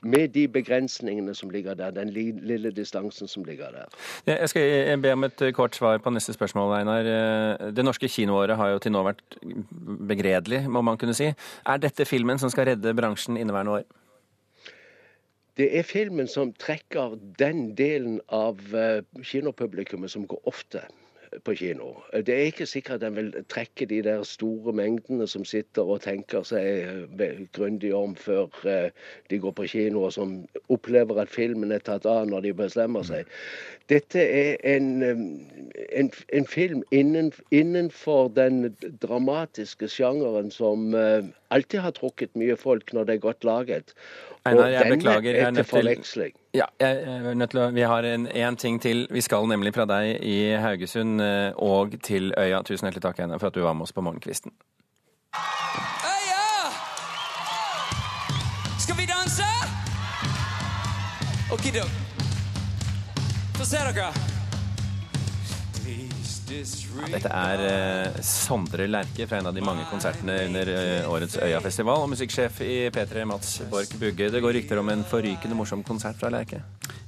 med 0.00 0.28
de 0.34 0.46
begrensningene 0.48 1.34
som 1.34 1.50
ligger 1.50 1.74
der, 1.74 1.90
den 1.90 2.10
lille 2.10 2.70
distansen 2.70 3.28
som 3.28 3.44
ligger 3.44 3.70
der. 3.74 3.94
Jeg 4.26 4.48
skal 4.48 4.98
be 5.02 5.12
om 5.12 5.24
et 5.24 5.42
kort 5.54 5.76
svar 5.76 5.98
på 5.98 6.10
neste 6.10 6.32
spørsmål, 6.32 6.76
Einar. 6.78 7.00
Eh, 7.00 7.70
det 7.74 7.84
norske 7.84 8.08
kinoåret 8.08 8.56
har 8.56 8.74
jo 8.74 8.78
til 8.78 8.94
nå 8.94 9.02
vært 9.02 9.38
begredelig, 10.08 10.64
må 10.70 10.82
man 10.82 10.98
kunne 10.98 11.16
si. 11.18 11.32
Er 11.66 11.82
dette 11.82 12.06
filmen 12.06 12.38
som 12.38 12.50
skal 12.50 12.70
redde 12.70 12.94
bransjen 12.94 13.36
inneværende 13.36 13.80
år? 13.80 13.88
Det 15.58 15.72
er 15.78 15.82
filmen 15.82 16.28
som 16.30 16.52
trekker 16.54 17.18
den 17.38 17.72
delen 17.74 18.20
av 18.30 18.60
eh, 18.74 19.02
kinopublikummet 19.26 20.10
som 20.10 20.26
går 20.30 20.46
ofte 20.46 20.84
på 21.44 21.54
kino. 21.58 21.92
Det 22.12 22.34
er 22.34 22.48
ikke 22.50 22.66
sikkert 22.66 22.98
at 22.98 23.00
den 23.06 23.16
vil 23.16 23.44
trekke 23.48 23.86
de 23.86 24.02
der 24.02 24.22
store 24.22 24.72
mengdene 24.72 25.26
som 25.28 25.44
sitter 25.44 25.82
og 25.82 26.02
tenker 26.04 26.46
seg 26.46 26.66
eh, 27.20 27.40
grundig 27.56 27.92
om 27.94 28.16
før 28.16 28.48
eh, 28.68 28.90
de 29.30 29.38
går 29.42 29.54
på 29.56 29.66
kino, 29.70 30.02
og 30.08 30.12
som 30.16 30.36
opplever 30.68 31.20
at 31.22 31.32
filmen 31.32 31.72
er 31.72 31.84
tatt 31.84 32.06
av 32.08 32.28
når 32.28 32.46
de 32.48 32.54
bestemmer 32.62 33.06
seg. 33.06 33.28
Dette 33.88 34.20
er 34.22 34.56
en, 34.74 34.90
eh, 35.02 35.24
en, 35.92 36.10
en 36.32 36.46
film 36.46 36.82
innen, 36.90 37.32
innenfor 37.50 38.28
den 38.36 38.76
dramatiske 39.02 39.88
sjangeren 39.88 40.50
som 40.50 40.94
alltid 41.48 41.80
har 41.80 41.94
trukket 41.96 42.34
mye 42.36 42.56
folk 42.56 42.92
når 42.92 43.08
det 43.08 43.14
er 43.18 43.22
godt 43.22 43.44
laget. 43.44 43.94
Einar, 44.48 44.68
jeg 44.68 44.90
beklager. 44.90 45.30
Jeg 45.30 45.46
er 45.46 45.50
nødt 45.50 45.66
til, 46.04 46.32
ja, 46.54 46.64
jeg 46.80 47.02
er 47.02 47.34
nødt 47.34 47.50
til 47.50 47.60
å, 47.60 47.68
vi 47.74 47.80
har 47.80 48.04
en, 48.04 48.26
en, 48.26 48.56
ting 48.56 48.82
til. 48.82 49.06
Vi 49.10 49.20
skal 49.20 49.48
nemlig 49.48 49.74
fra 49.74 49.86
deg 49.88 50.22
i 50.22 50.38
Haugesund 50.56 51.20
eh, 51.22 51.50
og 51.56 51.98
til 52.02 52.32
Øya. 52.38 52.62
Tusen 52.62 52.88
hjertelig 52.88 53.02
takk, 53.02 53.20
Einar, 53.20 53.38
for 53.38 53.50
at 53.50 53.54
du 53.54 53.62
var 53.62 53.76
med 53.76 53.88
oss 53.88 53.92
på 53.92 54.04
Morgenkvisten. 54.04 54.52
Øya! 55.34 56.72
Skal 58.78 58.96
vi 59.00 59.06
danse? 59.10 59.48
Okidok. 61.52 61.94
Få 63.58 63.64
se 63.64 63.76
dere. 63.76 64.37
Ja, 66.48 67.08
dette 67.12 67.28
er 67.28 67.60
uh, 67.60 68.20
Sondre 68.24 68.86
Lerche 68.88 69.26
fra 69.28 69.42
en 69.42 69.50
av 69.50 69.56
de 69.56 69.64
mange 69.64 69.84
konsertene 69.90 70.38
under 70.46 70.70
uh, 70.72 71.10
årets 71.12 71.36
Øyafestival. 71.44 72.06
Og 72.06 72.12
musikksjef 72.14 72.62
i 72.64 72.76
P3, 72.94 73.26
Mats 73.28 73.58
Borch 73.68 73.92
Bugge. 74.00 74.30
Det 74.32 74.40
går 74.40 74.56
rykter 74.56 74.80
om 74.80 74.88
en 74.88 75.04
forrykende 75.04 75.58
morsom 75.58 75.84
konsert 75.84 76.16
fra 76.20 76.32
Lerche? 76.32 76.62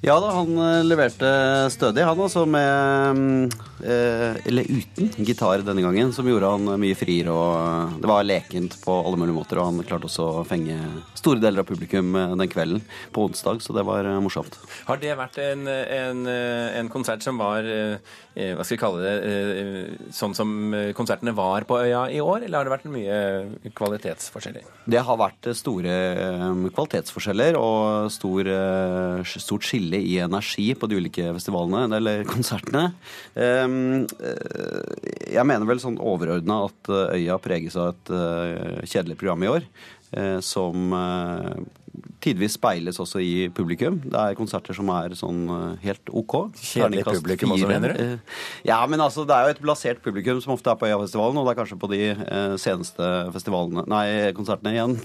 Ja 0.05 0.19
da, 0.21 0.35
han 0.37 0.53
uh, 0.61 0.83
leverte 0.85 1.31
stødig, 1.73 2.05
han 2.05 2.21
altså, 2.21 2.45
med 2.49 3.57
Eller 3.81 4.67
uten 4.69 5.09
gitar 5.25 5.63
denne 5.65 5.81
gangen, 5.85 6.13
som 6.13 6.29
gjorde 6.29 6.51
han 6.53 6.75
mye 6.81 6.97
friere 6.97 7.33
og 7.33 7.97
Det 8.03 8.09
var 8.11 8.27
lekent 8.27 8.77
på 8.85 8.99
alle 9.01 9.17
mulige 9.21 9.39
måter, 9.39 9.61
og 9.61 9.71
han 9.71 9.85
klarte 9.89 10.09
også 10.09 10.27
å 10.43 10.45
fenge 10.45 10.77
store 11.17 11.41
deler 11.41 11.63
av 11.63 11.69
publikum 11.69 12.13
den 12.13 12.53
kvelden 12.53 12.85
på 13.15 13.25
onsdag, 13.25 13.63
så 13.65 13.73
det 13.77 13.87
var 13.89 14.05
morsomt. 14.21 14.59
Har 14.89 15.01
det 15.01 15.17
vært 15.17 15.41
en, 15.41 15.65
en, 15.69 16.23
en 16.29 16.93
konsert 16.93 17.25
som 17.25 17.41
var 17.41 17.65
Hva 17.65 18.65
skal 18.65 18.77
vi 18.77 18.81
kalle 18.85 19.05
det? 19.05 19.17
Eh, 19.41 20.09
sånn 20.15 20.35
som 20.37 20.75
eh, 20.75 20.91
konsertene 20.97 21.33
var 21.37 21.65
på 21.69 21.79
øya 21.81 22.05
i 22.13 22.21
år, 22.23 22.45
eller 22.47 22.59
har 22.59 22.69
det 22.69 22.75
vært 22.75 22.89
mye 22.93 23.19
kvalitetsforskjeller? 23.77 24.67
Det 24.91 25.03
har 25.07 25.19
vært 25.21 25.51
store 25.59 25.95
eh, 26.15 26.65
kvalitetsforskjeller 26.77 27.59
og 27.61 28.11
stor, 28.15 28.51
stort 29.25 29.67
skille 29.67 30.01
i 30.01 30.19
energi 30.25 30.69
på 30.79 30.89
de 30.91 31.01
ulike 31.01 31.31
festivalene, 31.37 31.89
eller 32.01 32.25
konsertene. 32.35 32.85
Jeg 35.31 35.47
mener 35.47 35.69
vel 35.69 35.83
sånn 35.83 36.01
overordna 36.01 36.65
at 36.69 36.93
øya 37.17 37.39
preges 37.43 37.79
av 37.81 37.95
et 37.95 38.07
kjedelig 38.91 39.19
program 39.21 39.47
i 39.47 39.53
år. 39.57 39.63
Som 40.43 40.91
tidvis 42.21 42.55
speiles 42.59 42.99
også 43.01 43.21
i 43.25 43.49
publikum. 43.55 43.97
Det 44.05 44.19
er 44.19 44.37
konserter 44.39 44.77
som 44.77 44.91
er 44.95 45.15
sånn 45.19 45.43
eh, 45.51 45.87
helt 45.87 46.13
OK. 46.13 46.37
Kjedelig 46.61 47.05
publikum 47.09 47.55
også, 47.57 47.69
mener 47.71 47.95
du? 47.95 48.03
Eh, 48.05 48.37
ja, 48.69 48.79
men 48.91 49.03
altså 49.03 49.25
det 49.29 49.37
er 49.37 49.49
jo 49.49 49.55
et 49.57 49.63
blasert 49.65 50.03
publikum 50.05 50.41
som 50.45 50.55
ofte 50.55 50.71
er 50.73 50.79
på 50.81 50.89
Øyafestivalen, 50.89 51.41
og 51.41 51.49
det 51.49 51.55
er 51.55 51.61
kanskje 51.63 51.81
på 51.81 51.91
de 51.91 52.01
eh, 52.13 52.55
seneste 52.61 53.09
festivalene, 53.35 53.85
nei, 53.91 54.05
konsertene 54.37 54.75
igjen, 54.75 54.97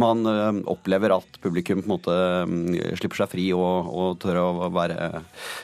man 0.00 0.26
opplever 0.68 1.12
at 1.14 1.38
publikum 1.42 1.82
på 1.82 1.86
en 1.86 1.92
måte 1.92 2.14
mm, 2.48 2.96
slipper 2.98 3.20
seg 3.20 3.30
fri 3.32 3.44
og, 3.54 3.90
og 3.90 4.16
tør 4.22 4.40
å 4.42 4.68
være 4.72 5.22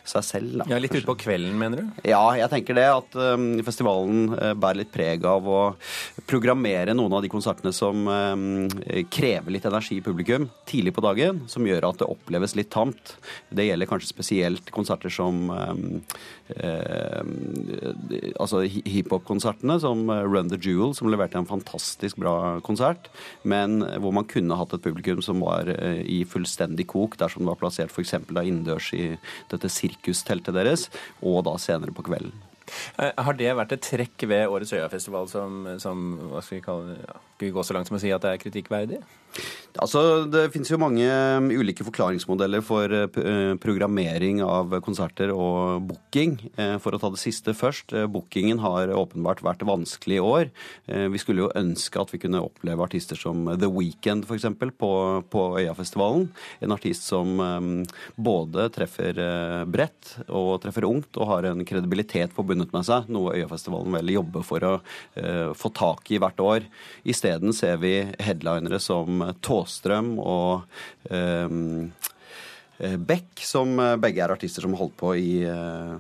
seg 0.09 0.27
selv. 0.27 0.57
Da, 0.61 0.69
ja, 0.73 0.81
Litt 0.83 0.95
utpå 1.01 1.17
kvelden, 1.25 1.57
mener 1.59 1.83
du? 1.83 2.03
Ja, 2.09 2.23
jeg 2.39 2.51
tenker 2.53 2.77
det. 2.79 2.87
At 2.93 3.17
festivalen 3.67 4.33
bærer 4.61 4.83
litt 4.83 4.93
preg 4.95 5.25
av 5.29 5.47
å 5.49 5.61
programmere 6.29 6.95
noen 6.97 7.17
av 7.17 7.25
de 7.25 7.31
konsertene 7.33 7.73
som 7.75 8.05
krever 9.13 9.57
litt 9.57 9.69
energi 9.69 9.99
i 9.99 10.05
publikum 10.05 10.12
publikum 10.13 10.49
tidlig 10.69 10.93
på 10.95 11.03
dagen, 11.05 11.43
som 11.51 11.67
gjør 11.67 11.89
at 11.89 12.03
det 12.03 12.09
oppleves 12.13 12.55
litt 12.59 12.71
tamt. 12.73 13.17
Det 13.51 13.67
gjelder 13.67 13.89
kanskje 13.91 14.13
spesielt 14.13 14.71
konserter 14.75 15.13
som 15.13 15.51
eh, 15.51 17.25
altså 18.37 18.63
hiphop-konsertene, 18.69 19.79
som 19.83 20.05
Run 20.07 20.53
the 20.53 20.61
Jewel, 20.61 20.95
som 20.97 21.11
leverte 21.11 21.41
en 21.41 21.49
fantastisk 21.49 22.21
bra 22.23 22.61
konsert, 22.65 23.11
men 23.43 23.81
hvor 24.05 24.15
man 24.15 24.29
kunne 24.29 24.59
hatt 24.61 24.77
et 24.77 24.85
publikum 24.85 25.25
som 25.25 25.43
var 25.43 25.69
i 25.73 26.23
fullstendig 26.29 26.87
kok 26.93 27.19
dersom 27.21 27.45
det 27.45 27.55
var 27.55 27.61
plassert 27.65 27.93
f.eks. 27.93 28.15
innendørs 28.21 28.93
i 28.97 29.05
dette 29.51 29.73
sirkusteltet 29.73 30.55
deres, 30.57 30.89
og 31.25 31.45
da 31.49 31.57
senere 31.61 31.95
på 31.97 32.07
kvelden. 32.07 32.35
Har 32.97 33.37
det 33.37 33.51
vært 33.57 33.75
et 33.77 33.85
trekk 33.85 34.25
ved 34.31 34.51
årets 34.51 34.73
Øyafestival 34.77 35.29
som, 35.31 35.65
som 35.83 36.05
hva 36.31 36.43
skal 36.45 36.59
vi 36.59 36.65
kalle 36.65 36.97
ja, 36.97 37.19
skal 37.43 37.49
vi 37.49 37.53
gå 37.57 37.65
så 37.67 37.77
langt 37.77 37.91
som 37.91 37.99
å 37.99 38.03
si 38.03 38.13
at 38.15 38.23
det 38.25 38.33
er 38.33 38.43
kritikkverdig? 38.43 39.01
Altså, 39.81 40.29
Det 40.29 40.51
finnes 40.53 40.69
jo 40.69 40.81
mange 40.81 41.07
um, 41.09 41.49
ulike 41.49 41.85
forklaringsmodeller 41.87 42.61
for 42.65 42.93
uh, 42.93 43.07
uh, 43.09 43.55
programmering 43.61 44.43
av 44.45 44.75
konserter 44.85 45.33
og 45.33 45.87
booking. 45.89 46.37
Uh, 46.59 46.77
for 46.83 46.93
å 46.93 47.01
ta 47.01 47.09
det 47.13 47.21
siste 47.23 47.55
først. 47.57 47.95
Bookingen 48.13 48.61
har 48.61 48.93
åpenbart 48.93 49.41
vært 49.45 49.65
vanskelig 49.65 50.19
i 50.19 50.23
år. 50.23 50.51
Vi 51.13 51.21
skulle 51.21 51.45
jo 51.45 51.53
ønske 51.57 52.01
at 52.01 52.11
vi 52.13 52.21
kunne 52.21 52.43
oppleve 52.43 52.85
artister 52.85 53.17
som 53.19 53.47
The 53.49 53.69
Weekend 53.71 54.27
f.eks. 54.27 54.45
På, 54.79 54.93
på 55.33 55.43
Øyafestivalen. 55.61 56.29
En 56.65 56.75
artist 56.75 57.07
som 57.09 57.41
um, 57.41 57.71
både 58.17 58.69
treffer 58.75 59.17
bredt 59.73 60.17
og 60.29 60.61
treffer 60.65 60.87
ungt 60.89 61.17
og 61.21 61.31
har 61.31 61.49
en 61.49 61.65
kredibilitet 61.69 62.35
forbundet 62.37 62.73
med 62.75 62.87
seg, 62.89 63.09
noe 63.13 63.37
Øyafestivalen 63.39 63.97
vel 63.97 64.15
jobber 64.17 64.45
for 64.47 64.69
å 64.69 64.75
få 65.57 65.71
tak 65.77 66.11
i 66.13 66.21
hvert 66.23 66.41
år. 66.43 66.67
Isteden 67.09 67.55
ser 67.57 67.79
vi 67.83 67.95
headlinere 68.23 68.81
som 68.83 69.22
Tåstrøm 69.45 70.15
og 70.19 70.65
um, 71.11 71.93
Beck, 72.81 73.39
som 73.47 73.77
begge 74.03 74.23
er 74.25 74.33
artister 74.35 74.65
som 74.65 74.73
har 74.75 74.81
holdt 74.81 74.97
på 74.99 75.13
i 75.15 75.45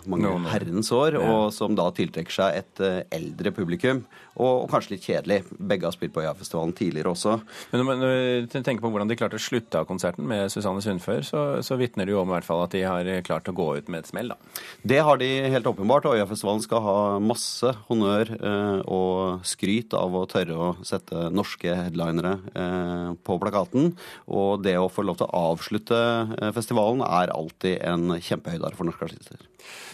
mange 0.08 0.24
no, 0.24 0.38
no. 0.40 0.50
herrens 0.50 0.88
år, 0.96 1.18
og 1.20 1.52
som 1.54 1.76
da 1.78 1.84
tiltrekker 1.94 2.34
seg 2.34 2.58
et 2.62 2.82
eldre 3.14 3.52
publikum 3.54 4.02
og, 4.40 4.64
og, 4.64 4.68
kanskje 4.72 4.94
litt 4.94 5.06
kjedelig. 5.06 5.38
Begge 5.60 5.86
har 5.86 5.94
spilt 5.94 6.14
på 6.14 6.22
Øyafestivalen 6.24 6.72
tidligere 6.76 7.12
også. 7.12 7.36
Men 7.72 7.84
når 8.00 8.14
du 8.46 8.54
tenker 8.54 8.80
på 8.80 8.90
hvordan 8.92 9.10
de 9.10 9.16
klarte 9.18 9.36
å 9.36 9.42
slutte 9.42 9.82
av 9.82 9.88
konserten 9.88 10.26
med 10.28 10.48
Susanne 10.52 10.82
Sundfør, 10.84 11.24
så, 11.26 11.42
så 11.64 11.76
vitner 11.80 12.08
det 12.08 12.14
jo 12.14 12.22
om 12.22 12.32
i 12.32 12.36
hvert 12.36 12.48
fall 12.48 12.64
at 12.64 12.72
de 12.74 12.84
har 12.86 13.10
klart 13.26 13.50
å 13.50 13.56
gå 13.56 13.68
ut 13.76 13.92
med 13.92 14.02
et 14.02 14.12
smell, 14.12 14.32
da. 14.32 14.52
Det 14.88 15.00
har 15.04 15.20
de 15.20 15.28
helt 15.52 15.68
åpenbart, 15.68 16.08
og 16.08 16.16
Øyafestivalen 16.16 16.64
skal 16.64 16.84
ha 16.86 16.96
masse 17.22 17.74
honnør 17.90 18.32
eh, 18.38 18.80
og 18.88 19.44
skryt 19.48 19.96
av 19.98 20.16
å 20.16 20.24
tørre 20.30 20.56
å 20.56 20.70
sette 20.86 21.28
norske 21.34 21.76
headlinere 21.76 22.38
eh, 22.56 23.10
på 23.20 23.38
plakaten. 23.42 23.92
Og 24.32 24.64
det 24.64 24.78
å 24.80 24.90
få 24.92 25.04
lov 25.04 25.20
til 25.20 25.28
å 25.28 25.44
avslutte 25.52 26.00
eh, 26.38 26.52
festivalen 26.62 27.02
er 27.04 27.34
alltid 27.34 27.82
en 27.84 28.14
kjempehøydare 28.22 28.78
for 28.78 28.88
norske 28.88 29.10
artister. 29.10 29.48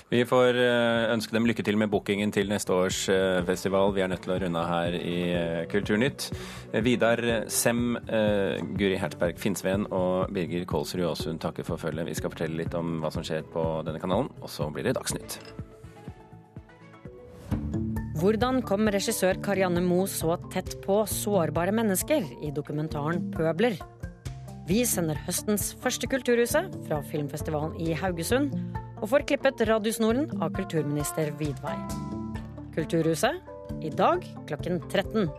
Vi 0.09 0.23
får 0.25 0.57
eh, 0.57 1.07
ønske 1.13 1.35
dem 1.37 1.45
lykke 1.45 1.65
til 1.65 1.77
med 1.77 1.91
bookingen 1.93 2.31
til 2.33 2.49
neste 2.49 2.73
års 2.73 3.03
eh, 3.13 3.43
festival. 3.45 3.93
Vi 3.93 4.01
er 4.01 4.09
nødt 4.09 4.23
til 4.25 4.33
å 4.33 4.39
runde 4.41 4.63
her 4.71 4.97
i 4.97 5.17
eh, 5.37 5.67
Kulturnytt. 5.69 6.31
Vidar 6.85 7.21
Sem, 7.53 7.99
Guri 8.81 8.97
Hertzberg 9.01 9.41
Finnsveen 9.41 9.85
og 9.93 10.33
Birger 10.33 10.65
Kålsrud 10.69 11.05
Aasund 11.11 11.43
takker 11.45 11.67
for 11.69 11.81
følget. 11.81 12.09
Vi 12.09 12.17
skal 12.17 12.33
fortelle 12.33 12.63
litt 12.63 12.77
om 12.79 13.03
hva 13.03 13.13
som 13.13 13.27
skjer 13.27 13.45
på 13.53 13.65
denne 13.85 14.01
kanalen, 14.01 14.33
og 14.41 14.53
så 14.53 14.71
blir 14.73 14.89
det 14.89 14.97
Dagsnytt. 14.97 15.41
Hvordan 18.19 18.65
kom 18.67 18.89
regissør 18.91 19.39
Karianne 19.45 19.85
Moe 19.85 20.09
så 20.11 20.41
tett 20.51 20.81
på 20.83 21.03
sårbare 21.07 21.75
mennesker 21.77 22.25
i 22.43 22.51
dokumentaren 22.55 23.29
'Pøbler'? 23.31 23.98
Vi 24.69 24.83
sender 24.85 25.17
høstens 25.25 25.71
første 25.81 26.05
Kulturhuset 26.13 26.75
fra 26.85 26.99
filmfestivalen 27.09 27.79
i 27.81 27.95
Haugesund 27.97 28.51
og 28.99 29.07
får 29.09 29.25
klippet 29.31 29.63
Radiosnoren 29.65 30.27
av 30.45 30.53
kulturminister 30.59 31.31
Vidvei. 31.41 31.77
Kulturhuset 32.75 33.41
i 33.81 33.89
dag 33.89 34.27
klokken 34.51 34.83
13. 34.91 35.31